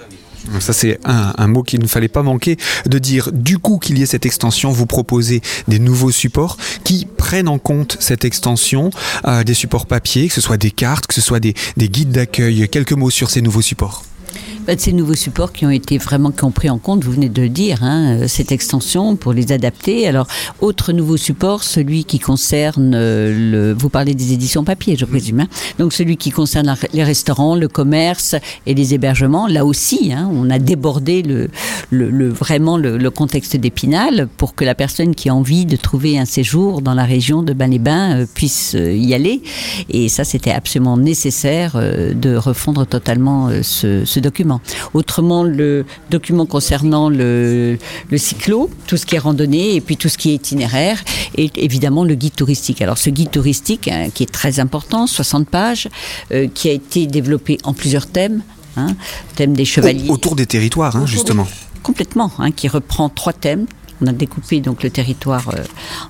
Ça, 0.60 0.72
c'est 0.72 1.00
un, 1.04 1.48
mot 1.48 1.64
qu'il 1.64 1.80
ne 1.80 1.88
fallait 1.88 2.06
pas 2.06 2.22
manquer 2.22 2.56
de 2.86 2.98
dire. 3.00 3.30
Du 3.32 3.58
coup, 3.58 3.78
qu'il 3.78 3.98
y 3.98 4.02
ait 4.02 4.06
cette 4.06 4.26
extension, 4.26 4.70
vous 4.70 4.86
proposez 4.86 5.42
des 5.66 5.80
nouveaux 5.80 6.12
supports 6.12 6.56
qui 6.84 7.04
prennent 7.04 7.48
en 7.48 7.58
compte 7.58 7.96
cette 7.98 8.24
extension, 8.24 8.90
euh, 9.26 9.42
des 9.42 9.54
supports 9.54 9.86
papier, 9.86 10.28
que 10.28 10.34
ce 10.34 10.40
soit 10.40 10.56
des 10.56 10.70
cartes, 10.70 11.08
que 11.08 11.14
ce 11.14 11.20
soit 11.20 11.40
des 11.40 11.54
guides 11.76 12.12
d'accueil. 12.12 12.68
Quelques 12.68 12.92
mots 12.92 13.10
sur 13.10 13.28
ces 13.28 13.42
nouveaux 13.42 13.60
supports 13.60 14.04
de 14.74 14.80
ces 14.80 14.92
nouveaux 14.92 15.14
supports 15.14 15.52
qui 15.52 15.64
ont 15.66 15.70
été 15.70 15.98
vraiment 15.98 16.30
qui 16.30 16.44
ont 16.44 16.50
pris 16.50 16.70
en 16.70 16.78
compte, 16.78 17.04
vous 17.04 17.12
venez 17.12 17.28
de 17.28 17.42
le 17.42 17.48
dire, 17.48 17.82
hein, 17.82 18.26
cette 18.26 18.52
extension 18.52 19.16
pour 19.16 19.32
les 19.32 19.52
adapter. 19.52 20.08
Alors, 20.08 20.26
autre 20.60 20.92
nouveau 20.92 21.16
support, 21.16 21.62
celui 21.62 22.04
qui 22.04 22.18
concerne 22.18 22.92
le. 22.92 23.74
Vous 23.78 23.88
parlez 23.88 24.14
des 24.14 24.32
éditions 24.32 24.64
papier, 24.64 24.96
je 24.96 25.04
présume. 25.04 25.40
Hein, 25.40 25.48
donc, 25.78 25.92
celui 25.92 26.16
qui 26.16 26.30
concerne 26.30 26.74
les 26.92 27.04
restaurants, 27.04 27.54
le 27.54 27.68
commerce 27.68 28.34
et 28.66 28.74
les 28.74 28.94
hébergements. 28.94 29.46
Là 29.46 29.64
aussi, 29.64 30.12
hein, 30.12 30.28
on 30.32 30.50
a 30.50 30.58
débordé 30.58 31.22
le, 31.22 31.48
le, 31.90 32.10
le 32.10 32.28
vraiment 32.28 32.76
le, 32.76 32.96
le 32.96 33.10
contexte 33.10 33.56
d'Épinal 33.56 34.28
pour 34.36 34.54
que 34.54 34.64
la 34.64 34.74
personne 34.74 35.14
qui 35.14 35.28
a 35.28 35.34
envie 35.34 35.66
de 35.66 35.76
trouver 35.76 36.18
un 36.18 36.24
séjour 36.24 36.82
dans 36.82 36.94
la 36.94 37.04
région 37.04 37.42
de 37.42 37.52
Bain-les-Bains 37.52 38.20
euh, 38.20 38.26
puisse 38.32 38.74
euh, 38.74 38.92
y 38.94 39.14
aller. 39.14 39.42
Et 39.90 40.08
ça, 40.08 40.24
c'était 40.24 40.50
absolument 40.50 40.96
nécessaire 40.96 41.72
euh, 41.76 42.14
de 42.14 42.36
refondre 42.36 42.86
totalement 42.86 43.50
ce, 43.62 44.04
ce 44.04 44.20
document. 44.20 44.55
Autrement, 44.94 45.42
le 45.42 45.84
document 46.10 46.46
concernant 46.46 47.08
le, 47.08 47.78
le, 48.10 48.18
cyclo, 48.18 48.70
tout 48.86 48.96
ce 48.96 49.06
qui 49.06 49.14
est 49.14 49.18
randonnée 49.18 49.74
et 49.74 49.80
puis 49.80 49.96
tout 49.96 50.08
ce 50.08 50.18
qui 50.18 50.30
est 50.30 50.34
itinéraire, 50.34 51.02
et 51.36 51.50
évidemment 51.56 52.04
le 52.04 52.14
guide 52.14 52.34
touristique. 52.34 52.82
Alors 52.82 52.98
ce 52.98 53.10
guide 53.10 53.30
touristique, 53.30 53.88
hein, 53.88 54.08
qui 54.12 54.22
est 54.22 54.32
très 54.32 54.60
important, 54.60 55.06
60 55.06 55.48
pages, 55.48 55.88
euh, 56.32 56.48
qui 56.52 56.68
a 56.68 56.72
été 56.72 57.06
développé 57.06 57.58
en 57.64 57.72
plusieurs 57.72 58.06
thèmes. 58.06 58.42
Hein, 58.78 58.94
thème 59.36 59.54
des 59.54 59.64
chevaliers. 59.64 60.10
Autour 60.10 60.36
des 60.36 60.44
territoires, 60.44 60.96
hein, 60.96 61.00
Autour 61.00 61.08
justement. 61.08 61.48
Complètement, 61.82 62.30
qui 62.54 62.68
reprend 62.68 63.08
trois 63.08 63.32
thèmes 63.32 63.66
on 64.00 64.06
a 64.06 64.12
découpé 64.12 64.60
donc 64.60 64.82
le 64.82 64.90
territoire 64.90 65.48
euh, 65.54 65.62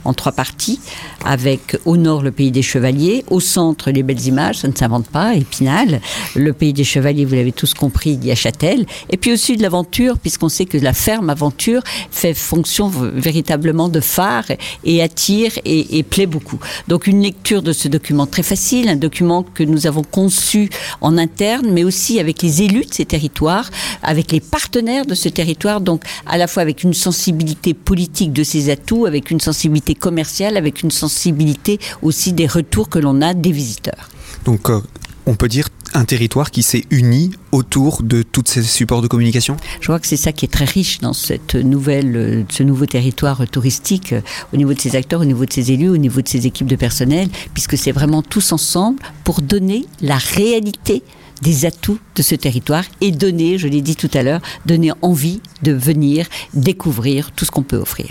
en 0.05 0.15
trois 0.15 0.33
parties, 0.33 0.81
avec 1.25 1.79
au 1.85 1.97
nord 1.97 2.23
le 2.23 2.31
pays 2.31 2.51
des 2.51 2.63
Chevaliers, 2.63 3.25
au 3.31 3.41
centre 3.41 3.91
les 3.91 4.03
belles 4.03 4.27
images, 4.27 4.59
ça 4.59 4.69
ne 4.69 4.75
s'invente 4.75 5.09
pas, 5.09 5.35
Épinal, 5.35 6.01
le 6.35 6.53
pays 6.53 6.73
des 6.73 6.85
Chevaliers, 6.85 7.25
vous 7.25 7.35
l'avez 7.35 7.53
tous 7.53 7.75
compris, 7.75 8.19
il 8.21 8.25
y 8.25 8.31
a 8.31 8.35
Châtel, 8.35 8.87
et 9.11 9.17
puis 9.17 9.33
au 9.33 9.37
sud 9.37 9.61
l'aventure, 9.61 10.19
puisqu'on 10.19 10.49
sait 10.49 10.67
que 10.67 10.79
la 10.79 10.93
ferme 10.93 11.31
aventure 11.31 11.83
fait 12.11 12.35
fonction 12.35 12.89
véritablement 12.89 13.89
de 13.89 14.01
phare 14.01 14.45
et 14.85 15.03
attire 15.03 15.53
et, 15.65 15.99
et, 15.99 16.03
plaît 16.03 16.27
beaucoup. 16.27 16.59
Donc 16.89 17.07
une 17.07 17.23
lecture 17.23 17.63
de 17.63 17.73
ce 17.73 17.89
document 17.89 18.27
très 18.27 18.43
facile, 18.43 18.89
un 18.89 18.97
document 18.97 19.43
que 19.43 19.63
nous 19.63 19.87
avons 19.87 20.03
conçu 20.03 20.71
en 21.01 21.19
interne, 21.19 21.69
mais 21.73 21.85
aussi 21.85 22.21
avec 22.21 22.43
les 22.43 22.63
élus 22.63 22.87
de 22.87 22.95
ces 22.95 23.05
territoires, 23.05 23.71
avec 24.03 24.33
les 24.33 24.41
partenaires 24.41 25.07
de 25.07 25.15
ce 25.15 25.29
territoire, 25.29 25.81
donc 25.81 26.05
à 26.27 26.39
la 26.39 26.47
fois 26.47 26.63
avec 26.63 26.83
une 26.83 26.95
sensibilité 26.95 27.76
politique 27.77 28.33
de 28.33 28.43
ses 28.43 28.71
atouts, 28.71 29.07
avec 29.07 29.31
une 29.31 29.41
sensibilité 29.41 29.95
commerciale, 29.95 30.57
avec 30.57 30.83
une 30.83 30.91
sensibilité 30.91 31.79
aussi 32.03 32.33
des 32.33 32.47
retours 32.47 32.89
que 32.89 32.99
l'on 32.99 33.23
a 33.23 33.35
des 33.35 33.53
visiteurs. 33.53 34.09
Donc 34.45 34.71
euh, 34.71 34.81
on 35.27 35.35
peut 35.35 35.49
dire 35.49 35.69
un 35.95 36.05
territoire 36.05 36.51
qui 36.51 36.63
s'est 36.63 36.85
uni 36.91 37.33
autour 37.53 38.03
de 38.03 38.23
tous 38.23 38.43
ces 38.47 38.63
supports 38.63 39.03
de 39.03 39.09
communication? 39.09 39.57
Je 39.81 39.87
crois 39.87 39.99
que 39.99 40.07
c'est 40.07 40.17
ça 40.17 40.33
qui 40.33 40.45
est 40.45 40.49
très 40.49 40.65
riche 40.65 41.01
dans 41.01 41.13
cette 41.13 41.55
nouvelle, 41.55 42.45
ce 42.51 42.63
nouveau 42.63 42.87
territoire 42.87 43.49
touristique, 43.49 44.15
au 44.53 44.57
niveau 44.57 44.75
de 44.75 44.81
ses 44.81 44.95
acteurs, 44.95 45.21
au 45.21 45.25
niveau 45.25 45.47
de 45.47 45.53
ses 45.53 45.73
élus, 45.73 45.89
au 45.89 45.97
niveau 45.97 46.21
de 46.21 46.29
ses 46.29 46.47
équipes 46.47 46.67
de 46.67 46.77
personnel, 46.77 47.29
puisque 47.55 47.79
c'est 47.79 47.93
vraiment 47.93 48.23
tous 48.23 48.53
ensemble 48.53 48.99
pour 49.25 49.41
donner 49.41 49.87
la 50.01 50.19
réalité 50.19 51.03
des 51.43 51.65
atouts 51.65 51.99
de 52.17 52.23
ce 52.23 52.35
territoire 52.35 52.85
et 53.01 53.11
donner, 53.11 53.59
je 53.59 53.69
l'ai 53.69 53.83
dit 53.83 53.97
tout 53.97 54.11
à 54.15 54.23
l'heure, 54.23 54.41
donner 54.65 54.93
envie 55.03 55.41
de 55.63 55.73
venir 55.73 56.27
découvrir 56.55 57.31
tout 57.33 57.45
ce 57.45 57.51
qu'on 57.51 57.63
peut 57.63 57.77
offrir. 57.77 58.09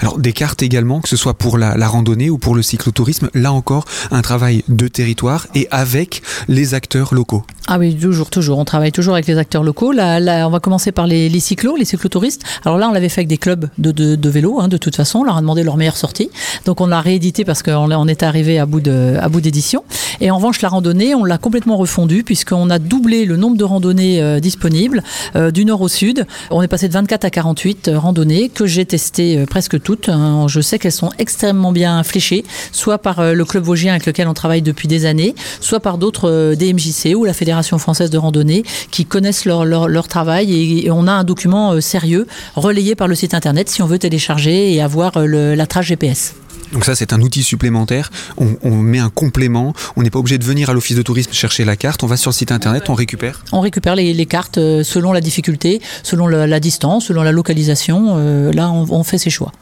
Alors 0.00 0.18
des 0.18 0.32
cartes 0.32 0.62
également, 0.62 1.00
que 1.00 1.08
ce 1.08 1.16
soit 1.16 1.34
pour 1.34 1.58
la, 1.58 1.76
la, 1.76 1.88
randonnée 1.88 2.28
ou 2.28 2.38
pour 2.38 2.54
le 2.54 2.62
cyclotourisme, 2.62 3.30
là 3.34 3.52
encore 3.52 3.84
un 4.10 4.20
travail 4.20 4.64
de 4.68 4.88
territoire 4.88 5.46
et 5.54 5.68
avec 5.70 6.22
les 6.48 6.74
acteurs 6.74 7.14
locaux. 7.14 7.44
Ah 7.68 7.78
oui, 7.78 7.96
toujours, 7.96 8.30
toujours. 8.30 8.58
On 8.58 8.64
travaille 8.64 8.92
toujours 8.92 9.14
avec 9.14 9.26
les 9.26 9.38
acteurs 9.38 9.64
locaux. 9.64 9.92
Là, 9.92 10.20
là 10.20 10.46
on 10.46 10.50
va 10.50 10.60
commencer 10.60 10.92
par 10.92 11.06
les, 11.06 11.28
les, 11.28 11.40
cyclos, 11.40 11.76
les 11.76 11.84
cyclotouristes. 11.84 12.42
Alors 12.64 12.78
là, 12.78 12.88
on 12.88 12.92
l'avait 12.92 13.08
fait 13.08 13.22
avec 13.22 13.28
des 13.28 13.38
clubs 13.38 13.68
de, 13.78 13.90
de, 13.90 14.14
de 14.14 14.28
vélo, 14.28 14.60
hein, 14.60 14.68
de 14.68 14.76
toute 14.76 14.94
façon. 14.94 15.20
On 15.20 15.24
leur 15.24 15.36
a 15.36 15.40
demandé 15.40 15.62
leur 15.62 15.76
meilleure 15.76 15.96
sortie. 15.96 16.30
Donc 16.64 16.80
on 16.80 16.86
l'a 16.86 17.00
réédité 17.00 17.44
parce 17.44 17.62
qu'on 17.62 17.90
on 17.90 18.08
est 18.08 18.22
arrivé 18.22 18.58
à 18.58 18.66
bout 18.66 18.80
de, 18.80 19.16
à 19.20 19.28
bout 19.28 19.40
d'édition. 19.40 19.82
Et 20.20 20.30
en 20.30 20.36
revanche, 20.36 20.60
la 20.62 20.68
randonnée, 20.68 21.14
on 21.14 21.24
l'a 21.24 21.38
complètement 21.38 21.76
refondue 21.76 22.22
puisqu'on 22.22 22.70
a 22.70 22.78
doublé 22.78 23.24
le 23.24 23.36
nombre 23.36 23.45
de 23.54 23.64
randonnées 23.64 24.20
euh, 24.20 24.40
disponibles 24.40 25.02
euh, 25.36 25.50
du 25.50 25.64
nord 25.64 25.80
au 25.80 25.88
sud. 25.88 26.26
On 26.50 26.62
est 26.62 26.68
passé 26.68 26.88
de 26.88 26.92
24 26.92 27.24
à 27.24 27.30
48 27.30 27.88
euh, 27.88 27.98
randonnées 27.98 28.48
que 28.48 28.66
j'ai 28.66 28.84
testées 28.84 29.44
presque 29.46 29.80
toutes. 29.80 30.08
Hein. 30.08 30.46
Je 30.48 30.60
sais 30.60 30.78
qu'elles 30.78 30.92
sont 30.92 31.10
extrêmement 31.18 31.72
bien 31.72 32.02
fléchées, 32.02 32.44
soit 32.72 32.98
par 32.98 33.34
le 33.34 33.44
club 33.44 33.64
vosgien 33.64 33.92
avec 33.92 34.06
lequel 34.06 34.28
on 34.28 34.34
travaille 34.34 34.62
depuis 34.62 34.88
des 34.88 35.06
années, 35.06 35.34
soit 35.60 35.80
par 35.80 35.98
d'autres 35.98 36.54
DMJC 36.54 37.14
ou 37.14 37.24
la 37.24 37.32
Fédération 37.32 37.78
française 37.78 38.10
de 38.10 38.18
randonnée 38.18 38.64
qui 38.90 39.04
connaissent 39.04 39.44
leur, 39.44 39.64
leur, 39.64 40.08
travail 40.08 40.84
et, 40.84 40.90
on 40.90 41.06
a 41.06 41.12
un 41.12 41.24
document 41.24 41.80
sérieux 41.80 42.26
relayé 42.54 42.94
par 42.94 43.08
le 43.08 43.14
site 43.14 43.34
internet 43.34 43.68
si 43.68 43.82
on 43.82 43.86
veut 43.86 43.98
télécharger 43.98 44.72
et 44.72 44.80
avoir 44.80 45.18
la 45.18 45.66
trace 45.66 45.86
GPS. 45.86 46.34
Donc 46.72 46.84
ça, 46.84 46.94
c'est 46.94 47.12
un 47.12 47.20
outil 47.20 47.42
supplémentaire. 47.42 48.10
On, 48.36 48.56
on, 48.62 48.76
met 48.76 48.98
un 48.98 49.10
complément. 49.10 49.74
On 49.96 50.02
n'est 50.02 50.10
pas 50.10 50.18
obligé 50.18 50.38
de 50.38 50.44
venir 50.44 50.70
à 50.70 50.72
l'office 50.72 50.96
de 50.96 51.02
tourisme 51.02 51.32
chercher 51.32 51.64
la 51.64 51.76
carte. 51.76 52.02
On 52.02 52.06
va 52.06 52.16
sur 52.16 52.30
le 52.30 52.34
site 52.34 52.52
internet, 52.52 52.88
on 52.88 52.94
récupère. 52.94 53.42
On 53.52 53.60
récupère 53.60 53.96
les, 53.96 54.12
les 54.12 54.26
cartes 54.26 54.58
euh, 54.58 54.82
selon 54.82 55.12
la 55.12 55.20
difficulté, 55.20 55.80
selon 56.02 56.26
la, 56.26 56.46
la, 56.46 56.60
distance, 56.60 57.06
selon 57.06 57.22
la 57.22 57.32
localisation. 57.32 58.16
Euh, 58.18 58.52
là, 58.52 58.70
on, 58.70 58.86
on 58.90 59.04
fait 59.04 59.18
ses 59.18 59.30
choix. 59.30 59.52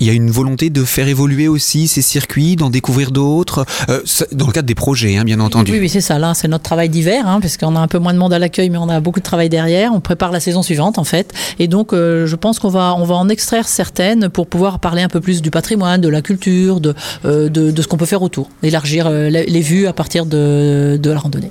Il 0.00 0.06
y 0.06 0.10
a 0.10 0.12
une 0.12 0.30
volonté 0.30 0.70
de 0.70 0.82
faire 0.84 1.08
évoluer 1.08 1.46
aussi 1.46 1.86
ces 1.86 2.02
circuits, 2.02 2.56
d'en 2.56 2.70
découvrir 2.70 3.10
d'autres, 3.10 3.66
euh, 3.88 4.00
dans 4.32 4.46
le 4.46 4.52
cadre 4.52 4.66
des 4.66 4.74
projets, 4.74 5.16
hein, 5.16 5.24
bien 5.24 5.40
entendu. 5.40 5.72
Oui, 5.72 5.78
oui 5.78 5.88
c'est 5.88 6.00
ça. 6.00 6.18
Là, 6.18 6.32
c'est 6.34 6.48
notre 6.48 6.64
travail 6.64 6.88
d'hiver, 6.88 7.26
hein, 7.26 7.40
parce 7.40 7.56
qu'on 7.56 7.76
a 7.76 7.80
un 7.80 7.88
peu 7.88 7.98
moins 7.98 8.14
de 8.14 8.18
monde 8.18 8.32
à 8.32 8.38
l'accueil, 8.38 8.70
mais 8.70 8.78
on 8.78 8.88
a 8.88 9.00
beaucoup 9.00 9.20
de 9.20 9.24
travail 9.24 9.48
derrière. 9.48 9.92
On 9.92 10.00
prépare 10.00 10.32
la 10.32 10.40
saison 10.40 10.62
suivante, 10.62 10.98
en 10.98 11.04
fait. 11.04 11.32
Et 11.58 11.68
donc, 11.68 11.92
euh, 11.92 12.26
je 12.26 12.36
pense 12.36 12.58
qu'on 12.58 12.70
va, 12.70 12.94
on 12.96 13.04
va 13.04 13.14
en 13.14 13.28
extraire 13.28 13.68
certaines 13.68 14.28
pour 14.28 14.46
pouvoir 14.46 14.78
parler 14.78 15.02
un 15.02 15.08
peu 15.08 15.20
plus 15.20 15.42
du 15.42 15.50
patrimoine, 15.50 16.00
de 16.00 16.08
la 16.08 16.22
culture, 16.22 16.80
de, 16.80 16.94
euh, 17.24 17.48
de, 17.48 17.70
de 17.70 17.82
ce 17.82 17.86
qu'on 17.86 17.98
peut 17.98 18.06
faire 18.06 18.22
autour, 18.22 18.48
élargir 18.62 19.06
euh, 19.06 19.28
les 19.28 19.60
vues 19.60 19.86
à 19.86 19.92
partir 19.92 20.26
de, 20.26 20.98
de 21.00 21.10
la 21.10 21.18
randonnée. 21.18 21.50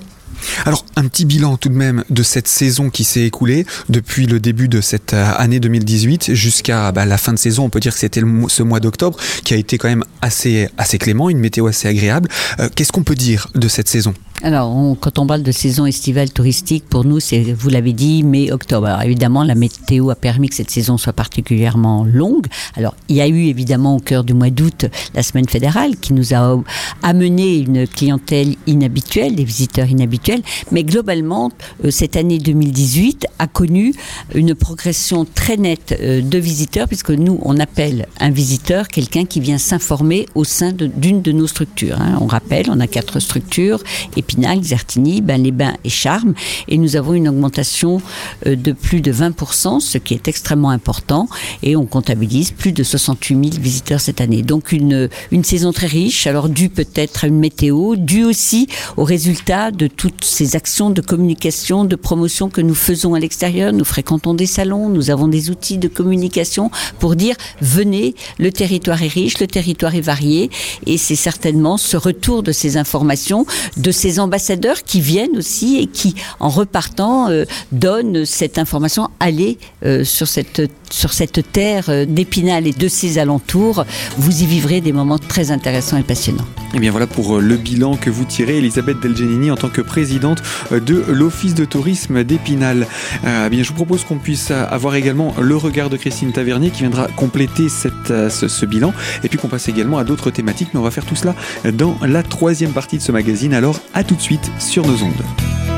Alors, 0.66 0.86
un 0.96 1.08
petit 1.08 1.26
bilan 1.26 1.58
tout 1.58 1.70
de 1.70 1.76
même 1.76 2.04
de 2.10 2.24
cette 2.24 2.48
saison 2.48 2.90
qui 2.90 3.04
s'est 3.04 3.24
écoulée 3.24 3.66
depuis 3.90 4.26
le 4.26 4.40
début 4.40 4.68
de 4.68 4.82
cette 4.82 5.14
euh, 5.14 5.32
année 5.38 5.60
2018 5.60 6.34
jusqu'à 6.34 6.92
bah, 6.92 7.06
la 7.06 7.18
fin 7.18 7.34
de 7.34 7.40
saison. 7.40 7.66
On 7.66 7.70
peut 7.70 7.80
dire 7.80 7.94
que 7.94 8.00
c'était 8.00 8.22
ce 8.48 8.64
mois 8.64 8.80
d'octobre 8.80 9.18
qui 9.44 9.54
a 9.54 9.58
été 9.58 9.78
quand 9.78 9.90
même 9.90 10.04
assez, 10.22 10.70
assez 10.78 10.98
clément, 10.98 11.30
une 11.30 11.40
météo 11.40 11.68
assez 11.68 11.88
agréable. 11.88 12.30
Euh, 12.60 12.70
Qu'est-ce 12.74 12.92
qu'on 12.92 13.04
peut 13.04 13.16
dire 13.16 13.48
de 13.56 13.68
cette 13.68 13.88
saison? 13.88 14.14
Alors, 14.42 14.74
on, 14.74 14.96
quand 14.96 15.20
on 15.20 15.28
parle 15.28 15.44
de 15.44 15.52
saison 15.52 15.86
estivale 15.86 16.30
touristique, 16.32 16.86
pour 16.88 17.04
nous, 17.04 17.20
c'est, 17.20 17.42
vous 17.42 17.70
l'avez 17.70 17.92
dit, 17.92 18.24
mai-octobre. 18.24 18.88
Alors, 18.88 19.02
évidemment, 19.02 19.44
la 19.44 19.56
météo 19.56 20.10
a 20.12 20.16
permis 20.16 20.48
que 20.48 20.56
cette 20.56 20.72
saison 20.72 20.98
soit 20.98 21.12
particulièrement 21.12 22.06
longue. 22.06 22.46
Alors, 22.76 22.96
il 23.10 23.18
y 23.18 23.22
a 23.22 23.28
eu 23.28 23.48
évidemment 23.48 23.98
au 23.98 24.00
cœur 24.00 24.24
du 24.24 24.34
mois 24.34 24.50
d'août 24.50 24.86
la 25.14 25.24
semaine 25.24 25.48
fédérale 25.50 25.98
qui 25.98 26.14
nous 26.14 26.34
a 26.34 26.58
amené 27.04 27.58
une 27.58 27.86
clientèle 27.86 28.56
inhabituelle, 28.66 29.36
des 29.36 29.44
visiteurs 29.44 29.90
inhabituels. 29.90 30.42
Mais 30.72 30.84
globalement, 30.84 31.52
euh, 31.84 31.92
cette 31.92 32.16
année 32.16 32.40
2018 32.40 33.28
a 33.40 33.48
connu 33.48 33.94
une 34.34 34.56
progression 34.56 35.26
très 35.26 35.58
nette 35.58 35.98
euh, 36.00 36.22
de 36.22 36.38
visiteurs, 36.38 36.88
puisque 36.88 37.12
nous, 37.12 37.40
on 37.42 37.60
appelle 37.60 38.08
un 38.22 38.30
visiteur 38.30 38.88
quelqu'un 38.88 39.26
qui 39.26 39.42
vient 39.42 39.58
s'informer 39.58 40.28
au 40.34 40.46
sein 40.46 40.72
d'une 40.72 41.22
de 41.22 41.34
nos 41.34 41.48
structures. 41.48 42.00
Hein. 42.00 42.18
On 42.22 42.28
rappelle, 42.28 42.68
on 42.70 42.80
a 42.80 42.88
quatre 42.88 43.20
structures. 43.20 43.84
Et 44.16 44.22
Épinal, 44.30 44.60
Xertigny, 44.60 45.22
ben 45.22 45.42
les 45.42 45.52
Bains 45.52 45.74
et 45.84 45.90
Charmes. 45.90 46.36
Et 46.68 46.78
nous 46.78 46.96
avons 46.96 47.14
une 47.14 47.28
augmentation 47.28 48.00
euh, 48.46 48.56
de 48.56 48.74
plus 48.74 49.02
de 49.02 49.12
20%, 49.12 49.80
ce 49.80 49.98
qui 49.98 50.14
est 50.14 50.28
extrêmement 50.28 50.70
important. 50.70 51.28
Et 51.64 51.76
on 51.76 51.88
comptabilise 51.88 52.52
plus 52.52 52.72
de 52.72 52.84
68 52.84 53.50
000 53.52 53.62
visiteurs 53.62 54.00
cette 54.00 54.22
année. 54.22 54.44
Donc 54.44 54.72
une, 54.72 55.10
une 55.32 55.44
saison 55.44 55.72
très 55.72 55.88
riche, 55.88 56.28
alors 56.28 56.48
due 56.48 56.70
peut-être 56.70 57.24
à 57.24 57.28
une 57.28 57.40
météo, 57.40 57.96
due 57.96 58.24
aussi 58.24 58.68
au 58.98 59.04
résultat 59.04 59.72
de 59.72 59.88
toutes 59.88 60.24
ces 60.24 60.56
actions 60.56 60.92
de 60.92 61.02
communication, 61.02 61.84
de 61.84 61.96
promotion 61.96 62.50
que 62.50 62.62
nous 62.62 62.76
faisons 62.76 63.16
à 63.16 63.20
l'extérieur. 63.20 63.74
Nous 63.74 63.86
fréquentons 63.86 64.36
des 64.36 64.46
salons, 64.46 64.90
nous 64.90 65.10
avons 65.10 65.28
des 65.28 65.50
outils 65.50 65.80
de 65.80 65.88
communication 65.88 66.70
pour 67.00 67.16
dire 67.16 67.36
venez, 67.62 68.14
le 68.38 68.52
territoire 68.52 69.02
est 69.02 69.08
riche, 69.08 69.40
le 69.40 69.48
territoire 69.48 69.96
est 69.96 70.02
varié. 70.02 70.52
Et 70.86 71.00
c'est 71.00 71.16
certainement 71.16 71.78
ce 71.78 71.98
retour 71.98 72.44
de 72.44 72.52
ces 72.52 72.78
informations, 72.78 73.48
de 73.78 73.92
ces 73.92 74.19
ambassadeurs 74.20 74.84
qui 74.84 75.02
viennent 75.02 75.38
aussi 75.38 75.78
et 75.78 75.88
qui, 75.88 76.16
en 76.40 76.50
repartant, 76.50 77.30
euh, 77.30 77.46
donnent 77.72 78.26
cette 78.26 78.58
information. 78.58 79.10
Allez 79.20 79.58
euh, 79.84 80.04
sur 80.04 80.28
cette 80.28 80.62
sur 80.92 81.14
cette 81.14 81.52
terre 81.52 81.86
euh, 81.90 82.06
d'Épinal 82.06 82.68
et 82.68 82.74
de 82.74 82.88
ses 82.88 83.20
alentours, 83.20 83.86
vous 84.18 84.42
y 84.42 84.46
vivrez 84.46 84.82
des 84.82 84.92
moments 84.92 85.20
très 85.20 85.52
intéressants 85.52 85.98
et 85.98 86.04
passionnants. 86.04 86.46
Et 86.72 86.78
eh 86.78 86.80
bien 86.80 86.92
voilà 86.92 87.08
pour 87.08 87.40
le 87.40 87.58
bilan 87.58 87.96
que 87.96 88.12
vous 88.12 88.26
tirez, 88.26 88.60
Elisabeth 88.60 89.00
Delgenini, 89.00 89.50
en 89.50 89.56
tant 89.56 89.70
que 89.70 89.82
présidente 89.82 90.44
de 90.72 91.04
l'Office 91.10 91.56
de 91.56 91.66
tourisme 91.66 92.24
d'Épinal. 92.24 92.86
Euh, 93.26 93.50
bien, 93.50 93.64
je 93.64 93.70
vous 93.70 93.74
propose 93.74 94.04
qu'on 94.04 94.18
puisse 94.18 94.52
avoir 94.52 94.94
également 94.94 95.34
le 95.42 95.56
regard 95.56 95.90
de 95.90 95.98
Christine 95.98 96.32
Tavernier 96.32 96.70
qui 96.70 96.82
viendra 96.82 97.08
compléter 97.16 97.70
ce, 97.70 98.30
ce 98.30 98.66
bilan 98.68 98.94
et 99.24 99.30
puis 99.30 99.40
qu'on 99.40 99.48
passe 99.48 99.68
également 99.68 99.98
à 99.98 100.04
d'autres 100.04 100.30
thématiques. 100.30 100.70
Mais 100.74 100.80
on 100.80 100.84
va 100.84 100.92
faire 100.92 101.06
tout 101.06 101.16
cela 101.16 101.34
dans 101.74 101.98
la 102.06 102.22
troisième 102.22 102.72
partie 102.72 102.98
de 102.98 103.02
ce 103.02 103.12
magazine. 103.12 103.56
Alors 103.56 103.80
à 103.96 104.04
tout 104.10 104.16
de 104.16 104.22
suite 104.22 104.52
sur 104.58 104.88
nos 104.88 105.04
ondes. 105.04 105.69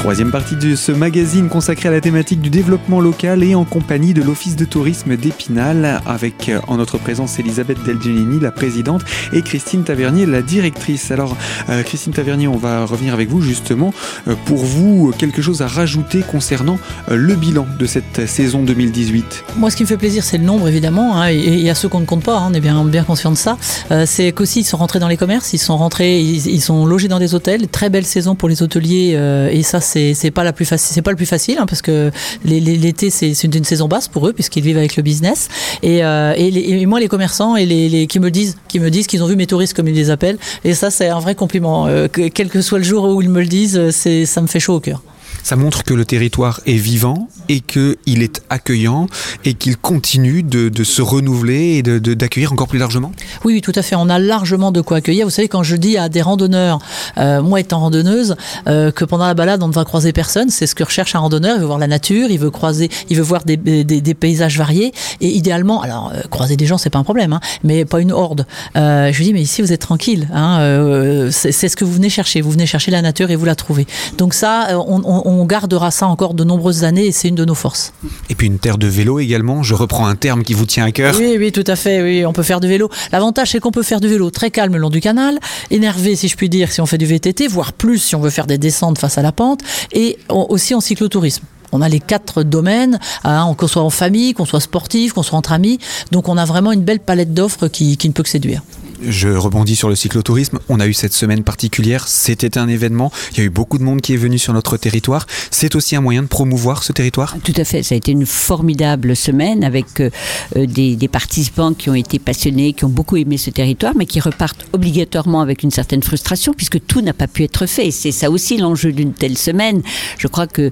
Troisième 0.00 0.30
partie 0.30 0.56
de 0.56 0.76
ce 0.76 0.92
magazine 0.92 1.50
consacré 1.50 1.90
à 1.90 1.92
la 1.92 2.00
thématique 2.00 2.40
du 2.40 2.48
développement 2.48 3.02
local 3.02 3.42
et 3.42 3.54
en 3.54 3.66
compagnie 3.66 4.14
de 4.14 4.22
l'Office 4.22 4.56
de 4.56 4.64
tourisme 4.64 5.14
d'Épinal, 5.14 6.00
avec 6.06 6.50
en 6.68 6.78
notre 6.78 6.96
présence 6.96 7.38
Elisabeth 7.38 7.82
Delgenini, 7.84 8.40
la 8.40 8.50
présidente, 8.50 9.02
et 9.34 9.42
Christine 9.42 9.84
Tavernier, 9.84 10.24
la 10.24 10.40
directrice. 10.40 11.10
Alors, 11.10 11.36
euh, 11.68 11.82
Christine 11.82 12.14
Tavernier, 12.14 12.48
on 12.48 12.56
va 12.56 12.86
revenir 12.86 13.12
avec 13.12 13.28
vous 13.28 13.42
justement 13.42 13.92
euh, 14.26 14.36
pour 14.46 14.64
vous 14.64 15.12
quelque 15.18 15.42
chose 15.42 15.60
à 15.60 15.66
rajouter 15.66 16.22
concernant 16.22 16.78
euh, 17.10 17.16
le 17.16 17.34
bilan 17.34 17.66
de 17.78 17.84
cette 17.84 18.26
saison 18.26 18.62
2018. 18.62 19.44
Moi, 19.58 19.70
ce 19.70 19.76
qui 19.76 19.82
me 19.82 19.88
fait 19.88 19.98
plaisir, 19.98 20.24
c'est 20.24 20.38
le 20.38 20.44
nombre 20.44 20.66
évidemment, 20.66 21.20
hein, 21.20 21.28
et 21.28 21.36
il 21.36 21.60
y 21.60 21.68
a 21.68 21.74
ceux 21.74 21.90
qu'on 21.90 22.00
ne 22.00 22.06
compte 22.06 22.24
pas. 22.24 22.38
Hein, 22.38 22.48
on 22.50 22.54
est 22.54 22.60
bien 22.60 22.82
bien 22.86 23.04
conscient 23.04 23.32
de 23.32 23.36
ça. 23.36 23.58
Euh, 23.90 24.04
c'est 24.06 24.32
qu'aussi 24.32 24.60
ils 24.60 24.64
sont 24.64 24.76
rentrés 24.76 24.98
dans 24.98 25.08
les 25.08 25.16
commerces, 25.16 25.52
ils 25.52 25.58
sont 25.58 25.76
rentrés, 25.76 26.20
ils, 26.20 26.60
sont 26.60 26.86
logés 26.86 27.08
dans 27.08 27.18
des 27.18 27.34
hôtels. 27.34 27.68
Très 27.68 27.90
belle 27.90 28.06
saison 28.06 28.34
pour 28.34 28.48
les 28.48 28.62
hôteliers, 28.62 29.12
euh, 29.14 29.50
et 29.50 29.62
ça 29.62 29.80
c'est 29.90 30.30
pas 30.30 30.44
la 30.44 30.52
plus 30.52 30.64
facile, 30.64 30.94
c'est 30.94 31.02
pas 31.02 31.10
le 31.10 31.16
plus 31.16 31.26
facile 31.26 31.58
hein, 31.58 31.66
parce 31.66 31.82
que 31.82 32.10
l'été 32.44 33.10
c'est 33.10 33.32
une, 33.44 33.64
saison 33.64 33.88
basse 33.88 34.08
pour 34.08 34.26
eux 34.26 34.32
puisqu'ils 34.32 34.62
vivent 34.62 34.78
avec 34.78 34.96
le 34.96 35.02
business. 35.02 35.48
Et, 35.82 36.04
euh, 36.04 36.34
et, 36.36 36.80
et, 36.80 36.86
moi 36.86 37.00
les 37.00 37.08
commerçants 37.08 37.56
et 37.56 37.66
les, 37.66 37.88
les, 37.88 38.06
qui 38.06 38.20
me 38.20 38.30
disent, 38.30 38.56
qui 38.68 38.80
me 38.80 38.90
disent 38.90 39.06
qu'ils 39.06 39.22
ont 39.22 39.26
vu 39.26 39.36
mes 39.36 39.46
touristes 39.46 39.74
comme 39.74 39.88
ils 39.88 39.94
les 39.94 40.10
appellent. 40.10 40.38
Et 40.64 40.74
ça 40.74 40.90
c'est 40.90 41.08
un 41.08 41.20
vrai 41.20 41.34
compliment. 41.34 41.86
Euh, 41.86 42.08
que, 42.08 42.28
quel 42.28 42.48
que 42.48 42.62
soit 42.62 42.78
le 42.78 42.84
jour 42.84 43.04
où 43.04 43.22
ils 43.22 43.30
me 43.30 43.40
le 43.40 43.46
disent, 43.46 43.90
c'est 43.90 44.26
ça 44.26 44.40
me 44.40 44.46
fait 44.46 44.60
chaud 44.60 44.74
au 44.74 44.80
cœur. 44.80 45.02
Ça 45.42 45.56
montre 45.56 45.84
que 45.84 45.94
le 45.94 46.04
territoire 46.04 46.60
est 46.66 46.76
vivant 46.76 47.28
et 47.48 47.60
qu'il 47.60 48.22
est 48.22 48.42
accueillant 48.50 49.06
et 49.44 49.54
qu'il 49.54 49.76
continue 49.76 50.42
de, 50.42 50.70
se 50.84 51.02
renouveler 51.02 51.78
et 51.78 51.82
d'accueillir 51.82 52.52
encore 52.52 52.68
plus 52.68 52.78
largement 52.78 53.12
oui, 53.44 53.60
tout 53.60 53.72
à 53.74 53.82
fait. 53.82 53.96
On 53.96 54.08
a 54.08 54.18
largement 54.18 54.70
de 54.70 54.80
quoi 54.80 54.98
accueillir. 54.98 55.26
Vous 55.26 55.30
savez, 55.30 55.48
quand 55.48 55.62
je 55.62 55.76
dis 55.76 55.96
à 55.96 56.08
des 56.08 56.22
randonneurs, 56.22 56.78
euh, 57.18 57.42
moi 57.42 57.60
étant 57.60 57.80
randonneuse, 57.80 58.36
euh, 58.68 58.90
que 58.90 59.04
pendant 59.04 59.26
la 59.26 59.34
balade, 59.34 59.62
on 59.62 59.68
ne 59.68 59.72
va 59.72 59.84
croiser 59.84 60.12
personne, 60.12 60.50
c'est 60.50 60.66
ce 60.66 60.74
que 60.74 60.84
recherche 60.84 61.14
un 61.14 61.20
randonneur. 61.20 61.56
Il 61.56 61.60
veut 61.60 61.66
voir 61.66 61.78
la 61.78 61.86
nature, 61.86 62.30
il 62.30 62.38
veut 62.38 62.50
croiser, 62.50 62.90
il 63.08 63.16
veut 63.16 63.22
voir 63.22 63.44
des, 63.44 63.56
des, 63.56 64.14
paysages 64.14 64.58
variés. 64.58 64.92
Et 65.20 65.28
idéalement, 65.28 65.80
alors, 65.80 66.12
euh, 66.14 66.20
croiser 66.28 66.56
des 66.56 66.66
gens, 66.66 66.78
c'est 66.78 66.90
pas 66.90 66.98
un 66.98 67.04
problème, 67.04 67.32
hein, 67.32 67.40
mais 67.64 67.84
pas 67.84 68.00
une 68.00 68.12
horde. 68.12 68.46
je 68.74 69.16
lui 69.16 69.24
dis, 69.24 69.32
mais 69.32 69.42
ici, 69.42 69.62
vous 69.62 69.72
êtes 69.72 69.80
tranquille. 69.80 70.28
Hein, 70.34 71.28
c'est 71.30 71.68
ce 71.68 71.76
que 71.76 71.84
vous 71.84 71.92
venez 71.92 72.10
chercher. 72.10 72.40
Vous 72.40 72.50
venez 72.50 72.66
chercher 72.66 72.90
la 72.90 73.02
nature 73.02 73.30
et 73.30 73.36
vous 73.36 73.46
la 73.46 73.54
trouvez. 73.54 73.86
Donc 74.18 74.34
ça, 74.34 74.68
on, 74.86 75.29
on 75.30 75.44
gardera 75.44 75.90
ça 75.90 76.06
encore 76.06 76.34
de 76.34 76.44
nombreuses 76.44 76.84
années 76.84 77.06
et 77.06 77.12
c'est 77.12 77.28
une 77.28 77.34
de 77.34 77.44
nos 77.44 77.54
forces. 77.54 77.92
Et 78.28 78.34
puis 78.34 78.46
une 78.46 78.58
terre 78.58 78.78
de 78.78 78.86
vélo 78.86 79.18
également, 79.18 79.62
je 79.62 79.74
reprends 79.74 80.06
un 80.06 80.16
terme 80.16 80.42
qui 80.42 80.54
vous 80.54 80.66
tient 80.66 80.84
à 80.84 80.92
cœur. 80.92 81.14
Oui, 81.18 81.36
oui, 81.38 81.52
tout 81.52 81.64
à 81.66 81.76
fait, 81.76 82.02
oui, 82.02 82.24
on 82.26 82.32
peut 82.32 82.42
faire 82.42 82.60
du 82.60 82.68
vélo. 82.68 82.88
L'avantage 83.12 83.52
c'est 83.52 83.60
qu'on 83.60 83.70
peut 83.70 83.82
faire 83.82 84.00
du 84.00 84.08
vélo 84.08 84.30
très 84.30 84.50
calme 84.50 84.72
le 84.72 84.78
long 84.78 84.90
du 84.90 85.00
canal, 85.00 85.38
énervé 85.70 86.16
si 86.16 86.28
je 86.28 86.36
puis 86.36 86.48
dire 86.48 86.72
si 86.72 86.80
on 86.80 86.86
fait 86.86 86.98
du 86.98 87.06
VTT, 87.06 87.48
voire 87.48 87.72
plus 87.72 87.98
si 87.98 88.14
on 88.14 88.20
veut 88.20 88.30
faire 88.30 88.46
des 88.46 88.58
descentes 88.58 88.98
face 88.98 89.18
à 89.18 89.22
la 89.22 89.32
pente, 89.32 89.60
et 89.92 90.18
aussi 90.28 90.74
en 90.74 90.80
cyclotourisme 90.80 91.44
On 91.72 91.82
a 91.82 91.88
les 91.88 92.00
quatre 92.00 92.42
domaines, 92.42 92.98
hein, 93.24 93.54
qu'on 93.56 93.68
soit 93.68 93.82
en 93.82 93.90
famille, 93.90 94.34
qu'on 94.34 94.44
soit 94.44 94.60
sportif, 94.60 95.12
qu'on 95.12 95.22
soit 95.22 95.38
entre 95.38 95.52
amis. 95.52 95.78
Donc 96.10 96.28
on 96.28 96.36
a 96.36 96.44
vraiment 96.44 96.72
une 96.72 96.82
belle 96.82 97.00
palette 97.00 97.34
d'offres 97.34 97.68
qui, 97.68 97.96
qui 97.96 98.08
ne 98.08 98.12
peut 98.12 98.22
que 98.22 98.28
séduire. 98.28 98.62
Je 99.02 99.28
rebondis 99.28 99.76
sur 99.76 99.88
le 99.88 99.96
cyclotourisme. 99.96 100.58
On 100.68 100.80
a 100.80 100.86
eu 100.86 100.92
cette 100.92 101.12
semaine 101.12 101.42
particulière. 101.42 102.06
C'était 102.08 102.58
un 102.58 102.68
événement. 102.68 103.10
Il 103.32 103.38
y 103.38 103.40
a 103.40 103.44
eu 103.44 103.50
beaucoup 103.50 103.78
de 103.78 103.82
monde 103.82 104.00
qui 104.00 104.12
est 104.14 104.18
venu 104.18 104.38
sur 104.38 104.52
notre 104.52 104.76
territoire. 104.76 105.26
C'est 105.50 105.74
aussi 105.74 105.96
un 105.96 106.00
moyen 106.00 106.22
de 106.22 106.28
promouvoir 106.28 106.82
ce 106.82 106.92
territoire? 106.92 107.36
Tout 107.42 107.54
à 107.56 107.64
fait. 107.64 107.82
Ça 107.82 107.94
a 107.94 107.98
été 107.98 108.12
une 108.12 108.26
formidable 108.26 109.16
semaine 109.16 109.64
avec 109.64 110.00
euh, 110.00 110.10
des, 110.54 110.96
des, 110.96 111.08
participants 111.08 111.72
qui 111.72 111.88
ont 111.90 111.94
été 111.94 112.18
passionnés, 112.18 112.72
qui 112.72 112.84
ont 112.84 112.90
beaucoup 112.90 113.16
aimé 113.16 113.38
ce 113.38 113.50
territoire, 113.50 113.94
mais 113.96 114.06
qui 114.06 114.20
repartent 114.20 114.66
obligatoirement 114.72 115.40
avec 115.40 115.62
une 115.62 115.70
certaine 115.70 116.02
frustration 116.02 116.52
puisque 116.52 116.84
tout 116.86 117.00
n'a 117.00 117.12
pas 117.12 117.26
pu 117.26 117.44
être 117.44 117.66
fait. 117.66 117.90
C'est 117.90 118.12
ça 118.12 118.30
aussi 118.30 118.58
l'enjeu 118.58 118.92
d'une 118.92 119.12
telle 119.12 119.38
semaine. 119.38 119.82
Je 120.18 120.26
crois 120.26 120.46
que 120.46 120.70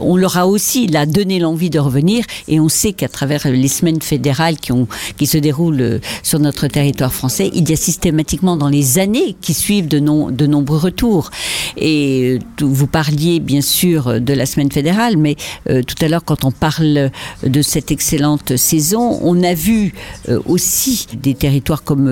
on 0.00 0.16
leur 0.16 0.36
a 0.36 0.46
aussi 0.46 0.86
là 0.86 1.06
donné 1.06 1.38
l'envie 1.38 1.70
de 1.70 1.78
revenir 1.78 2.24
et 2.48 2.60
on 2.60 2.68
sait 2.68 2.92
qu'à 2.92 3.08
travers 3.08 3.48
les 3.48 3.68
semaines 3.68 4.02
fédérales 4.02 4.56
qui, 4.58 5.26
se 5.26 5.38
déroulent 5.38 6.00
sur 6.22 6.38
notre 6.40 6.66
territoire 6.66 7.12
français, 7.12 7.50
il 7.60 7.68
y 7.68 7.74
a 7.74 7.76
systématiquement 7.76 8.56
dans 8.56 8.68
les 8.68 8.98
années 8.98 9.36
qui 9.40 9.52
suivent 9.52 9.86
de, 9.86 9.98
nombreux 9.98 10.78
retours. 10.78 11.30
Et 11.76 12.38
euh, 12.62 12.64
vous 12.64 12.86
parliez 12.86 13.38
bien 13.38 13.60
sûr 13.60 14.20
de 14.20 14.32
la 14.32 14.46
semaine 14.46 14.72
fédérale, 14.72 15.18
mais 15.18 15.36
euh, 15.68 15.82
tout 15.82 15.96
à 16.02 16.08
l'heure 16.08 16.24
quand 16.24 16.44
on 16.44 16.50
parle 16.50 17.10
de 17.42 17.62
cette 17.62 17.90
excellente 17.90 18.56
saison, 18.56 19.18
on 19.22 19.42
a 19.42 19.52
vu 19.52 19.92
euh, 20.28 20.40
aussi 20.46 21.06
des 21.22 21.34
territoires 21.34 21.84
comme 21.84 22.08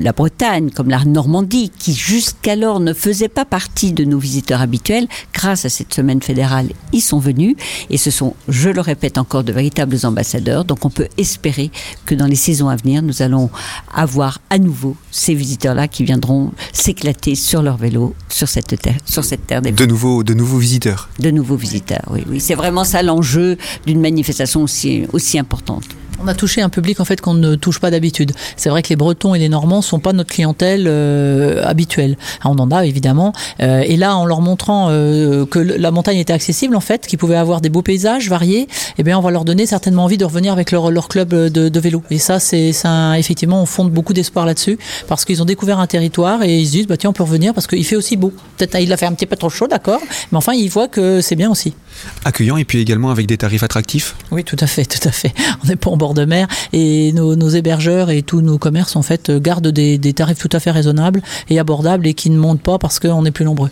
la 0.00 0.12
Bretagne, 0.12 0.70
comme 0.70 0.90
la 0.90 1.04
Normandie, 1.04 1.70
qui 1.78 1.94
jusqu'alors 1.94 2.80
ne 2.80 2.92
faisaient 2.92 3.28
pas 3.28 3.44
partie 3.44 3.92
de 3.92 4.04
nos 4.04 4.18
visiteurs 4.18 4.60
habituels. 4.60 5.06
Grâce 5.32 5.64
à 5.64 5.68
cette 5.68 5.94
semaine 5.94 6.20
fédérale, 6.20 6.68
ils 6.92 7.00
sont 7.00 7.20
venus 7.20 7.54
et 7.90 7.96
ce 7.96 8.10
sont, 8.10 8.34
je 8.48 8.70
le 8.70 8.80
répète 8.80 9.18
encore, 9.18 9.44
de 9.44 9.52
véritables 9.52 9.98
ambassadeurs. 10.02 10.64
Donc 10.64 10.84
on 10.84 10.90
peut 10.90 11.08
espérer 11.16 11.70
que 12.06 12.16
dans 12.16 12.26
les 12.26 12.34
saisons 12.34 12.68
à 12.68 12.76
venir, 12.76 13.02
nous 13.02 13.22
allons 13.22 13.50
avoir 13.94 14.40
à 14.50 14.58
nouveau 14.64 14.96
ces 15.10 15.34
visiteurs-là 15.34 15.88
qui 15.88 16.04
viendront 16.04 16.52
s'éclater 16.72 17.34
sur 17.34 17.62
leur 17.62 17.76
vélo 17.76 18.14
sur 18.28 18.48
cette 18.48 18.80
terre, 18.80 18.96
sur 19.04 19.24
cette 19.24 19.46
terre 19.46 19.62
des 19.62 19.72
de 19.72 19.86
nouveaux, 19.86 20.24
de 20.24 20.34
nouveaux 20.34 20.58
visiteurs. 20.58 21.08
De 21.20 21.30
nouveaux 21.30 21.56
visiteurs, 21.56 22.04
oui, 22.10 22.24
oui. 22.28 22.40
C'est 22.40 22.54
vraiment 22.54 22.84
ça 22.84 23.02
l'enjeu 23.02 23.56
d'une 23.86 24.00
manifestation 24.00 24.62
aussi, 24.62 25.04
aussi 25.12 25.38
importante. 25.38 25.84
On 26.22 26.28
a 26.28 26.34
touché 26.34 26.62
un 26.62 26.68
public 26.68 27.00
en 27.00 27.04
fait 27.04 27.20
qu'on 27.20 27.34
ne 27.34 27.54
touche 27.54 27.80
pas 27.80 27.90
d'habitude. 27.90 28.32
C'est 28.56 28.68
vrai 28.68 28.82
que 28.82 28.88
les 28.88 28.96
Bretons 28.96 29.34
et 29.34 29.38
les 29.38 29.48
Normands 29.48 29.82
sont 29.82 29.98
pas 29.98 30.12
notre 30.12 30.30
clientèle 30.30 30.84
euh, 30.86 31.62
habituelle. 31.64 32.16
On 32.44 32.56
en 32.58 32.70
a 32.70 32.86
évidemment. 32.86 33.32
Euh, 33.60 33.82
et 33.86 33.96
là, 33.96 34.16
en 34.16 34.24
leur 34.24 34.40
montrant 34.40 34.88
euh, 34.90 35.44
que 35.46 35.58
la 35.58 35.90
montagne 35.90 36.18
était 36.18 36.32
accessible 36.32 36.76
en 36.76 36.80
fait, 36.80 37.06
qu'ils 37.06 37.18
pouvaient 37.18 37.36
avoir 37.36 37.60
des 37.60 37.68
beaux 37.68 37.82
paysages 37.82 38.28
variés, 38.28 38.68
eh 38.98 39.02
bien, 39.02 39.18
on 39.18 39.22
va 39.22 39.30
leur 39.30 39.44
donner 39.44 39.66
certainement 39.66 40.04
envie 40.04 40.18
de 40.18 40.24
revenir 40.24 40.52
avec 40.52 40.70
leur, 40.70 40.90
leur 40.90 41.08
club 41.08 41.30
de, 41.30 41.68
de 41.68 41.80
vélo. 41.80 42.02
Et 42.10 42.18
ça, 42.18 42.38
c'est 42.38 42.72
effectivement, 43.16 43.62
on 43.62 43.66
fonde 43.66 43.90
beaucoup 43.90 44.12
d'espoir 44.12 44.46
là-dessus 44.46 44.78
parce 45.08 45.24
qu'ils 45.24 45.42
ont 45.42 45.46
découvert 45.46 45.78
un 45.78 45.86
territoire 45.86 46.42
et 46.42 46.58
ils 46.58 46.66
se 46.66 46.72
disent 46.72 46.86
bah 46.86 46.96
tiens, 46.96 47.10
on 47.10 47.14
peut 47.14 47.22
revenir 47.22 47.54
parce 47.54 47.66
qu'il 47.66 47.84
fait 47.84 47.96
aussi 47.96 48.16
beau. 48.16 48.32
Peut-être 48.56 48.80
il 48.80 48.92
a 48.92 48.96
fait 48.96 49.06
un 49.06 49.12
petit 49.12 49.26
peu 49.26 49.36
trop 49.36 49.50
chaud, 49.50 49.66
d'accord, 49.66 50.00
mais 50.32 50.38
enfin, 50.38 50.52
ils 50.52 50.68
voient 50.68 50.88
que 50.88 51.20
c'est 51.20 51.36
bien 51.36 51.50
aussi. 51.50 51.74
Accueillant 52.24 52.56
et 52.56 52.64
puis 52.64 52.78
également 52.78 53.10
avec 53.10 53.26
des 53.26 53.36
tarifs 53.36 53.62
attractifs. 53.62 54.14
Oui, 54.30 54.44
tout 54.44 54.56
à 54.60 54.66
fait, 54.66 54.84
tout 54.84 55.06
à 55.08 55.12
fait. 55.12 55.32
On 55.64 55.68
n'est 55.68 55.76
pas 55.76 55.90
en 55.90 55.96
bord 55.96 56.14
de 56.14 56.24
mer 56.24 56.48
et 56.72 57.12
nos, 57.12 57.36
nos, 57.36 57.48
hébergeurs 57.48 58.10
et 58.10 58.22
tous 58.22 58.40
nos 58.40 58.58
commerces 58.58 58.96
en 58.96 59.02
fait 59.02 59.30
gardent 59.30 59.68
des, 59.68 59.98
des 59.98 60.12
tarifs 60.12 60.38
tout 60.38 60.50
à 60.52 60.60
fait 60.60 60.70
raisonnables 60.70 61.22
et 61.48 61.58
abordables 61.58 62.06
et 62.06 62.14
qui 62.14 62.30
ne 62.30 62.38
montent 62.38 62.62
pas 62.62 62.78
parce 62.78 62.98
qu'on 63.00 63.24
est 63.24 63.30
plus 63.30 63.44
nombreux. 63.44 63.70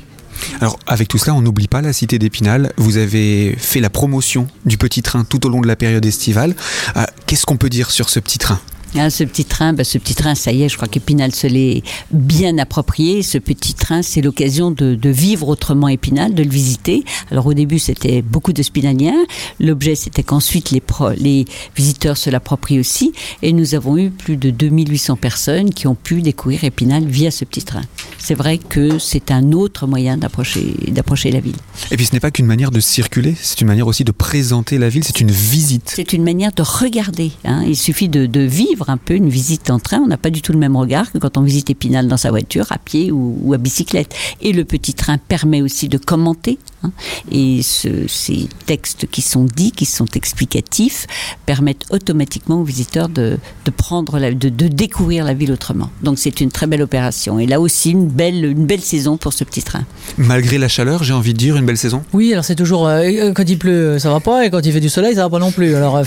Alors, 0.61 0.79
avec 0.87 1.09
tout 1.09 1.19
cela, 1.19 1.35
on 1.35 1.43
n'oublie 1.43 1.69
pas 1.69 1.81
la 1.83 1.93
cité 1.93 2.19
d'Épinal. 2.19 2.73
Vous 2.77 2.97
avez 2.97 3.55
fait 3.59 3.81
la 3.81 3.91
promotion 3.91 4.47
du 4.65 4.79
petit 4.79 5.03
train 5.03 5.25
tout 5.25 5.47
au 5.47 5.51
long 5.51 5.61
de 5.61 5.67
la 5.67 5.77
période 5.77 6.05
estivale. 6.05 6.55
Euh, 6.97 7.05
Qu'est-ce 7.27 7.47
qu'on 7.47 7.57
peut 7.57 7.71
dire 7.71 7.91
sur 7.91 8.11
ce 8.11 8.21
petit 8.21 8.39
train? 8.39 8.61
Ah, 8.99 9.09
ce 9.09 9.25
petit 9.25 9.47
train, 9.47 9.73
bah, 9.73 9.85
ce 9.85 9.97
petit 9.97 10.15
train, 10.15 10.35
ça 10.35 10.53
y 10.53 10.63
est, 10.63 10.69
je 10.69 10.77
crois 10.77 10.89
qu'Épinal 10.89 11.35
se 11.35 11.47
l'est 11.47 11.83
bien 12.11 12.59
approprié. 12.59 13.23
Ce 13.23 13.39
petit 13.39 13.73
train, 13.73 14.03
c'est 14.03 14.21
l'occasion 14.21 14.71
de, 14.71 14.95
de, 14.95 15.11
vivre 15.11 15.49
autrement 15.49 15.89
Épinal, 15.89 16.35
de 16.35 16.43
le 16.43 16.51
visiter. 16.51 17.05
Alors 17.31 17.47
au 17.47 17.55
début, 17.55 17.79
c'était 17.79 18.21
beaucoup 18.21 18.53
de 18.53 18.63
spinaliens. 18.63 19.25
L'objet, 19.61 19.95
c'était 19.95 20.23
qu'ensuite 20.23 20.71
les, 20.73 20.83
les 21.17 21.45
visiteurs 21.75 22.19
se 22.19 22.29
l'approprient 22.29 22.81
aussi. 22.81 23.13
Et 23.43 23.53
nous 23.53 23.75
avons 23.75 23.97
eu 23.97 24.11
plus 24.11 24.37
de 24.37 24.51
2800 24.51 25.17
personnes 25.17 25.71
qui 25.71 25.87
ont 25.87 25.95
pu 25.95 26.21
découvrir 26.21 26.65
Épinal 26.65 27.07
via 27.07 27.31
ce 27.31 27.47
petit 27.47 27.63
train. 27.63 27.83
C'est 28.19 28.35
vrai 28.35 28.59
que 28.59 28.99
c'est 28.99 29.31
un 29.31 29.53
autre 29.53 29.87
moyen 29.87 30.19
d'approcher 30.19 31.31
la 31.31 31.41
ville. 31.41 31.57
Et 31.91 31.97
puis 31.97 32.07
ce 32.07 32.13
n'est 32.13 32.21
pas 32.21 32.31
qu'une 32.31 32.47
manière 32.47 32.71
de 32.71 32.81
circuler, 32.81 33.35
c'est 33.41 33.61
une 33.63 33.69
manière 33.69 33.87
aussi 33.87 34.05
de 34.05 34.13
présenter 34.13 34.77
la 34.77 34.89
ville, 34.89 35.03
c'est 35.03 35.21
une 35.21 35.31
visite. 35.31 35.93
C'est 35.97 36.13
une 36.13 36.25
manière 36.25 36.53
de 36.53 36.63
regarder. 36.63 37.33
Hein. 37.45 37.65
Il 37.67 37.77
suffit 37.77 38.09
de, 38.09 38.27
de 38.27 38.41
vivre 38.41 38.82
un 38.91 38.97
peu 38.97 39.15
une 39.15 39.29
visite 39.29 39.71
en 39.71 39.79
train. 39.79 39.99
On 39.99 40.07
n'a 40.07 40.17
pas 40.17 40.31
du 40.31 40.43
tout 40.43 40.53
le 40.53 40.59
même 40.59 40.77
regard 40.77 41.11
que 41.13 41.19
quand 41.19 41.37
on 41.37 41.43
visite 41.43 41.71
Épinal 41.71 42.09
dans 42.09 42.17
sa 42.17 42.31
voiture, 42.31 42.71
à 42.71 42.79
pied 42.79 43.11
ou, 43.11 43.39
ou 43.43 43.55
à 43.55 43.59
bicyclette. 43.59 44.15
Et 44.41 44.53
le 44.53 44.65
petit 44.65 44.95
train 44.95 45.19
permet 45.19 45.63
aussi 45.63 45.89
de 45.89 45.99
commenter. 45.99 46.59
Hein. 46.83 46.91
Et 47.31 47.63
ce, 47.63 48.07
ces 48.09 48.49
textes 48.67 49.07
qui 49.11 49.23
sont 49.23 49.45
dits, 49.45 49.73
qui 49.73 49.87
sont 49.87 50.07
explicatifs, 50.15 51.07
permettent 51.47 51.85
automatiquement 51.91 52.61
aux 52.61 52.65
visiteurs 52.65 53.09
de, 53.09 53.39
de 53.65 53.71
prendre, 53.71 54.19
la, 54.19 54.33
de, 54.33 54.49
de, 54.49 54.69
découvrir 54.69 55.25
la 55.25 55.35
ville 55.35 55.53
autrement. 55.53 55.91
Donc 56.03 56.19
c'est 56.19 56.41
une 56.41 56.51
très 56.51 56.67
belle 56.67 56.83
opération. 56.83 57.39
Et 57.39 57.47
là 57.47 57.61
aussi, 57.61 57.91
une 57.91 58.09
belle, 58.09 58.45
une 58.45 58.67
belle 58.67 58.81
saison 58.81 59.17
pour 59.17 59.33
ce 59.33 59.45
petit 59.45 59.63
train. 59.63 59.85
Malgré 60.19 60.59
la 60.59 60.69
chaleur, 60.69 61.05
j'ai 61.05 61.15
envie 61.15 61.33
de 61.33 61.39
dire, 61.39 61.57
une 61.57 61.67
belle 61.67 61.79
saison? 61.79 62.03
Oui, 62.13 62.33
alors 62.33 62.45
c'est 62.45 62.55
toujours. 62.55 62.87
Euh, 62.87 63.33
quand 63.33 63.49
il 63.49 63.59
pleut, 63.59 63.99
ça 63.99 64.11
va 64.11 64.21
pas. 64.21 64.47
Et 64.47 64.51
quand 64.51 64.65
il 64.65 64.73
fait 64.73 64.81
du 64.81 64.89
soleil, 64.89 65.15
ça 65.15 65.23
va 65.23 65.31
pas 65.31 65.39
non 65.39 65.53
plus. 65.53 65.75
Alors, 65.75 65.97
euh, 65.97 66.05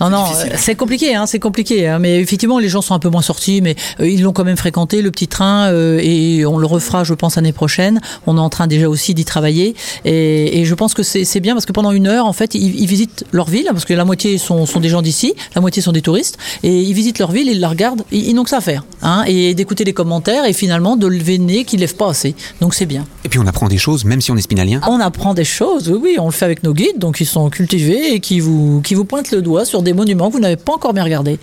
non, 0.00 0.10
non, 0.10 0.24
c'est 0.56 0.74
compliqué, 0.74 1.14
hein, 1.14 1.26
c'est 1.26 1.38
compliqué. 1.38 1.88
Hein, 1.88 1.98
mais 1.98 2.20
effectivement, 2.20 2.58
les 2.58 2.68
gens 2.68 2.82
sont 2.82 2.94
un 2.94 2.98
peu 2.98 3.08
moins 3.08 3.22
sortis, 3.22 3.60
mais 3.60 3.76
euh, 4.00 4.08
ils 4.08 4.22
l'ont 4.22 4.32
quand 4.32 4.44
même 4.44 4.56
fréquenté, 4.56 5.02
le 5.02 5.10
petit 5.10 5.28
train, 5.28 5.68
euh, 5.68 6.00
et 6.02 6.44
on 6.46 6.58
le 6.58 6.66
refera, 6.66 7.04
je 7.04 7.14
pense, 7.14 7.36
l'année 7.36 7.52
prochaine. 7.52 8.00
On 8.26 8.36
est 8.36 8.40
en 8.40 8.48
train 8.48 8.66
déjà 8.66 8.88
aussi 8.88 9.14
d'y 9.14 9.24
travailler. 9.24 9.74
Et, 10.10 10.64
je 10.64 10.74
pense 10.74 10.94
que 10.94 11.02
c'est 11.02 11.40
bien 11.40 11.54
parce 11.54 11.66
que 11.66 11.72
pendant 11.72 11.92
une 11.92 12.06
heure, 12.06 12.24
en 12.24 12.32
fait, 12.32 12.54
ils, 12.54 12.86
visitent 12.86 13.24
leur 13.32 13.48
ville, 13.48 13.66
parce 13.70 13.84
que 13.84 13.92
la 13.92 14.06
moitié 14.06 14.38
sont, 14.38 14.64
sont 14.64 14.80
des 14.80 14.88
gens 14.88 15.02
d'ici, 15.02 15.34
la 15.54 15.60
moitié 15.60 15.82
sont 15.82 15.92
des 15.92 16.00
touristes, 16.00 16.38
et 16.62 16.80
ils 16.80 16.94
visitent 16.94 17.18
leur 17.18 17.30
ville, 17.30 17.48
ils 17.48 17.60
la 17.60 17.68
regardent, 17.68 18.02
ils, 18.10 18.28
ils 18.28 18.34
n'ont 18.34 18.44
que 18.44 18.50
ça 18.50 18.58
à 18.58 18.60
faire. 18.62 18.84
Hein, 19.02 19.24
et 19.26 19.54
d'écouter 19.54 19.84
les 19.84 19.92
commentaires, 19.92 20.44
et 20.44 20.52
finalement 20.52 20.96
de 20.96 21.06
lever 21.06 21.38
le 21.38 21.44
nez 21.44 21.64
qu'ils 21.64 21.78
ne 21.78 21.82
lèvent 21.82 21.94
pas 21.94 22.10
assez. 22.10 22.34
Donc 22.60 22.74
c'est 22.74 22.86
bien. 22.86 23.06
Et 23.24 23.28
puis 23.28 23.38
on 23.38 23.46
apprend 23.46 23.68
des 23.68 23.78
choses, 23.78 24.04
même 24.04 24.20
si 24.20 24.30
on 24.30 24.36
est 24.36 24.42
spinalien 24.42 24.80
On 24.88 25.00
apprend 25.00 25.34
des 25.34 25.44
choses, 25.44 25.88
oui, 25.88 25.98
oui, 26.02 26.16
on 26.18 26.26
le 26.26 26.32
fait 26.32 26.44
avec 26.44 26.62
nos 26.62 26.74
guides, 26.74 26.98
donc 26.98 27.20
ils 27.20 27.26
sont 27.26 27.48
cultivés 27.50 28.14
et 28.14 28.20
qui 28.20 28.40
vous, 28.40 28.80
qui 28.82 28.94
vous 28.94 29.04
pointent 29.04 29.30
le 29.30 29.42
doigt 29.42 29.64
sur 29.64 29.82
des 29.82 29.92
monuments 29.92 30.28
que 30.28 30.34
vous 30.34 30.40
n'avez 30.40 30.56
pas 30.56 30.72
encore 30.72 30.94
bien 30.94 31.04
regardés. 31.04 31.38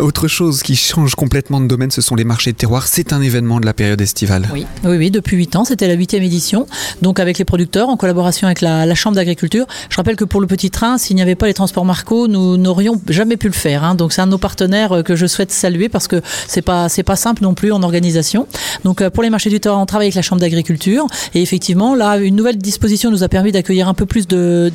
Autre 0.00 0.26
chose 0.26 0.62
qui 0.62 0.74
change 0.76 1.14
complètement 1.14 1.60
de 1.60 1.66
domaine, 1.66 1.90
ce 1.90 2.00
sont 2.00 2.16
les 2.16 2.24
marchés 2.24 2.52
de 2.52 2.56
terroir. 2.56 2.86
C'est 2.88 3.12
un 3.12 3.22
événement 3.22 3.60
de 3.60 3.66
la 3.66 3.74
période 3.74 4.00
estivale. 4.00 4.48
Oui, 4.52 4.66
oui, 4.84 4.96
oui 4.96 5.10
depuis 5.10 5.36
8 5.36 5.56
ans, 5.56 5.64
c'était 5.64 5.88
la 5.88 5.94
huitième 5.94 6.22
édition. 6.22 6.66
Donc 7.02 7.20
avec 7.20 7.38
les 7.38 7.44
producteurs, 7.44 7.88
en 7.88 7.96
collaboration 7.96 8.46
avec 8.46 8.60
la, 8.60 8.84
la 8.84 8.94
Chambre 8.94 9.16
d'agriculture. 9.16 9.66
Je 9.90 9.96
rappelle 9.96 10.16
que 10.16 10.24
pour 10.24 10.40
le 10.40 10.46
petit 10.46 10.70
train, 10.70 10.98
s'il 10.98 11.16
n'y 11.16 11.22
avait 11.22 11.36
pas 11.36 11.46
les 11.46 11.54
transports 11.54 11.84
Marco, 11.84 12.26
nous 12.26 12.56
n'aurions 12.56 13.00
jamais 13.08 13.36
pu 13.36 13.46
le 13.46 13.52
faire. 13.52 13.84
Hein. 13.84 13.94
Donc 13.94 14.12
c'est 14.12 14.20
un 14.20 14.26
de 14.26 14.32
nos 14.32 14.38
partenaires 14.38 15.02
que 15.04 15.14
je 15.14 15.26
souhaite 15.26 15.52
saluer 15.52 15.88
parce 15.88 16.08
que 16.08 16.20
c'est 16.48 16.62
pas 16.62 16.88
c'est 16.88 17.04
pas 17.04 17.14
simple 17.14 17.44
non 17.44 17.54
plus 17.54 17.70
en 17.70 17.82
organisation. 17.82 18.48
Donc 18.84 19.06
pour 19.10 19.22
les 19.22 19.30
marchés 19.30 19.50
du 19.50 19.60
terroir, 19.60 19.80
on 19.80 19.86
travaille 19.86 20.06
avec 20.06 20.16
la 20.16 20.22
Chambre 20.22 20.40
d'agriculture 20.40 21.06
et 21.34 21.42
effectivement 21.42 21.94
là, 21.94 22.16
une 22.16 22.34
nouvelle 22.34 22.58
disposition 22.58 23.10
nous 23.10 23.22
a 23.22 23.28
permis 23.28 23.52
d'accueillir 23.52 23.88
un 23.88 23.94
peu 23.94 24.06
plus 24.06 24.26
de 24.26 24.72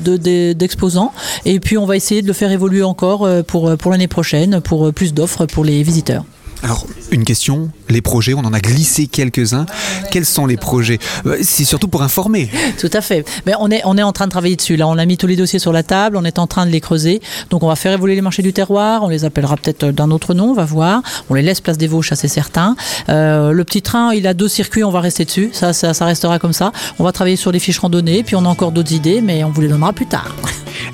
d'exposants 0.54 1.12
de, 1.44 1.50
de, 1.50 1.56
et 1.56 1.60
puis 1.60 1.78
on 1.78 1.86
va 1.86 1.98
essayer 1.98 2.22
de 2.22 2.28
le 2.28 2.34
faire 2.34 2.52
évoluer 2.52 2.84
encore 2.84 3.28
pour 3.48 3.76
pour 3.78 3.92
l'année 3.92 4.08
prochaine 4.08 4.62
pour 4.62 4.94
plus 4.94 5.14
d'offres 5.14 5.46
pour 5.46 5.66
les 5.66 5.84
visiteurs. 5.84 6.24
Alors, 6.64 6.88
une 7.12 7.26
question, 7.26 7.70
les 7.94 8.02
projets, 8.02 8.34
on 8.34 8.40
en 8.40 8.54
a 8.54 8.60
glissé 8.60 9.08
quelques-uns. 9.08 9.66
Quels 10.12 10.26
sont 10.26 10.46
les 10.46 10.58
projets 10.58 11.00
C'est 11.42 11.64
surtout 11.64 11.88
pour 11.88 12.04
informer. 12.04 12.50
Tout 12.80 12.90
à 12.92 13.02
fait. 13.02 13.26
Mais 13.46 13.54
on, 13.60 13.70
est, 13.70 13.82
on 13.86 13.98
est 13.98 14.04
en 14.04 14.12
train 14.12 14.26
de 14.26 14.32
travailler 14.32 14.56
dessus. 14.56 14.76
Là, 14.76 14.88
on 14.88 14.98
a 14.98 15.06
mis 15.06 15.18
tous 15.18 15.28
les 15.28 15.36
dossiers 15.36 15.60
sur 15.60 15.72
la 15.72 15.84
table, 15.84 16.18
on 16.18 16.26
est 16.26 16.40
en 16.40 16.48
train 16.48 16.66
de 16.66 16.72
les 16.72 16.82
creuser. 16.82 17.22
Donc, 17.50 17.64
on 17.64 17.68
va 17.68 17.76
faire 17.76 17.94
évoluer 17.94 18.16
les 18.16 18.22
marchés 18.22 18.42
du 18.42 18.54
terroir, 18.54 19.04
on 19.04 19.10
les 19.10 19.26
appellera 19.26 19.56
peut-être 19.58 19.86
d'un 19.88 20.12
autre 20.12 20.34
nom, 20.34 20.52
on 20.52 20.54
va 20.54 20.66
voir. 20.66 21.02
On 21.30 21.34
les 21.34 21.42
laisse 21.42 21.62
place 21.62 21.78
des 21.78 21.88
Vosges, 21.88 22.10
ça 22.10 22.16
c'est 22.16 22.28
certain. 22.28 22.76
Euh, 23.10 23.52
le 23.52 23.64
petit 23.64 23.82
train, 23.82 24.14
il 24.14 24.28
a 24.28 24.34
deux 24.34 24.48
circuits, 24.48 24.84
on 24.84 24.92
va 24.92 25.02
rester 25.02 25.26
dessus. 25.26 25.50
Ça, 25.54 25.74
ça, 25.74 25.94
ça 25.94 26.06
restera 26.06 26.40
comme 26.40 26.54
ça. 26.54 26.72
On 27.00 27.04
va 27.04 27.12
travailler 27.12 27.36
sur 27.36 27.52
les 27.52 27.60
fiches 27.60 27.80
randonnées, 27.80 28.24
puis 28.24 28.36
on 28.36 28.46
a 28.46 28.50
encore 28.50 28.72
d'autres 28.72 28.94
idées, 28.94 29.22
mais 29.22 29.44
on 29.44 29.50
vous 29.50 29.62
les 29.62 29.68
donnera 29.68 29.94
plus 29.94 30.08
tard. 30.08 30.36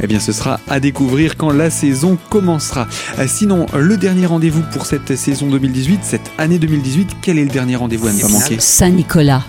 Eh 0.01 0.07
bien, 0.07 0.19
ce 0.19 0.31
sera 0.31 0.59
à 0.67 0.79
découvrir 0.79 1.35
quand 1.35 1.51
la 1.51 1.69
saison 1.69 2.17
commencera. 2.29 2.87
Sinon, 3.27 3.65
le 3.75 3.97
dernier 3.97 4.25
rendez-vous 4.25 4.61
pour 4.71 4.85
cette 4.85 5.15
saison 5.15 5.47
2018, 5.47 5.99
cette 6.03 6.31
année 6.37 6.59
2018, 6.89 7.17
quel 7.21 7.37
est 7.37 7.43
le 7.43 7.49
dernier 7.49 7.75
rendez-vous 7.75 8.07
à 8.07 8.13
ne 8.13 8.19
pas 8.19 8.27
manquer 8.27 8.59
Saint-Nicolas. 8.59 9.43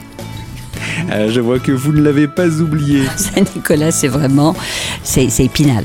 Euh, 1.11 1.31
je 1.31 1.41
vois 1.41 1.59
que 1.59 1.73
vous 1.73 1.93
ne 1.93 2.03
l'avez 2.03 2.29
pas 2.29 2.49
oublié. 2.61 3.03
Saint-Nicolas, 3.17 3.91
c'est 3.93 4.09
vraiment, 4.09 4.55
c'est 5.03 5.27
Épinal. 5.41 5.85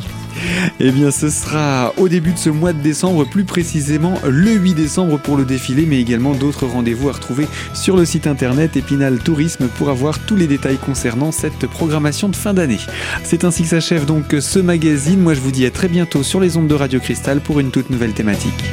Eh 0.82 0.91
bien, 0.91 1.12
ce 1.12 1.30
sera 1.30 1.94
au 1.98 2.10
début 2.10 2.34
de 2.34 2.38
ce 2.38 2.50
mois 2.50 2.74
de 2.74 2.82
décembre, 2.82 3.26
plus 3.26 3.46
précisément 3.46 4.15
le 4.28 4.52
8 4.52 4.74
décembre 4.74 5.18
pour 5.18 5.38
le 5.38 5.46
défilé, 5.46 5.86
mais 5.86 6.00
également 6.00 6.34
d'autres 6.34 6.68
rendez-vous 6.68 7.08
à 7.10 7.13
retrouver 7.13 7.48
sur 7.74 7.96
le 7.96 8.04
site 8.04 8.28
internet 8.28 8.76
Épinal 8.76 9.20
Tourisme 9.20 9.68
pour 9.78 9.89
avoir 9.89 10.20
tous 10.20 10.36
les 10.36 10.48
détails 10.48 10.78
concernant 10.78 11.32
cette 11.32 11.68
programmation 11.68 12.28
de 12.28 12.36
fin 12.36 12.54
d'année. 12.54 12.80
C'est 13.24 13.46
ainsi 13.46 13.63
que 13.63 13.70
s'achève 13.70 14.06
donc 14.06 14.36
ce 14.39 14.60
magazine. 14.60 15.22
Moi, 15.22 15.34
je 15.36 15.39
vous 15.39 15.52
dis 15.52 15.65
à 15.65 15.72
très 15.72 15.88
bientôt 15.88 16.22
sur 16.22 16.41
les 16.41 16.58
ondes 16.58 16.68
de 16.68 16.76
Radio 16.76 17.00
Cristal 17.00 17.39
pour 17.39 17.62
une 17.62 17.72
toute 17.72 17.89
nouvelle 17.89 18.13
thématique. 18.13 18.63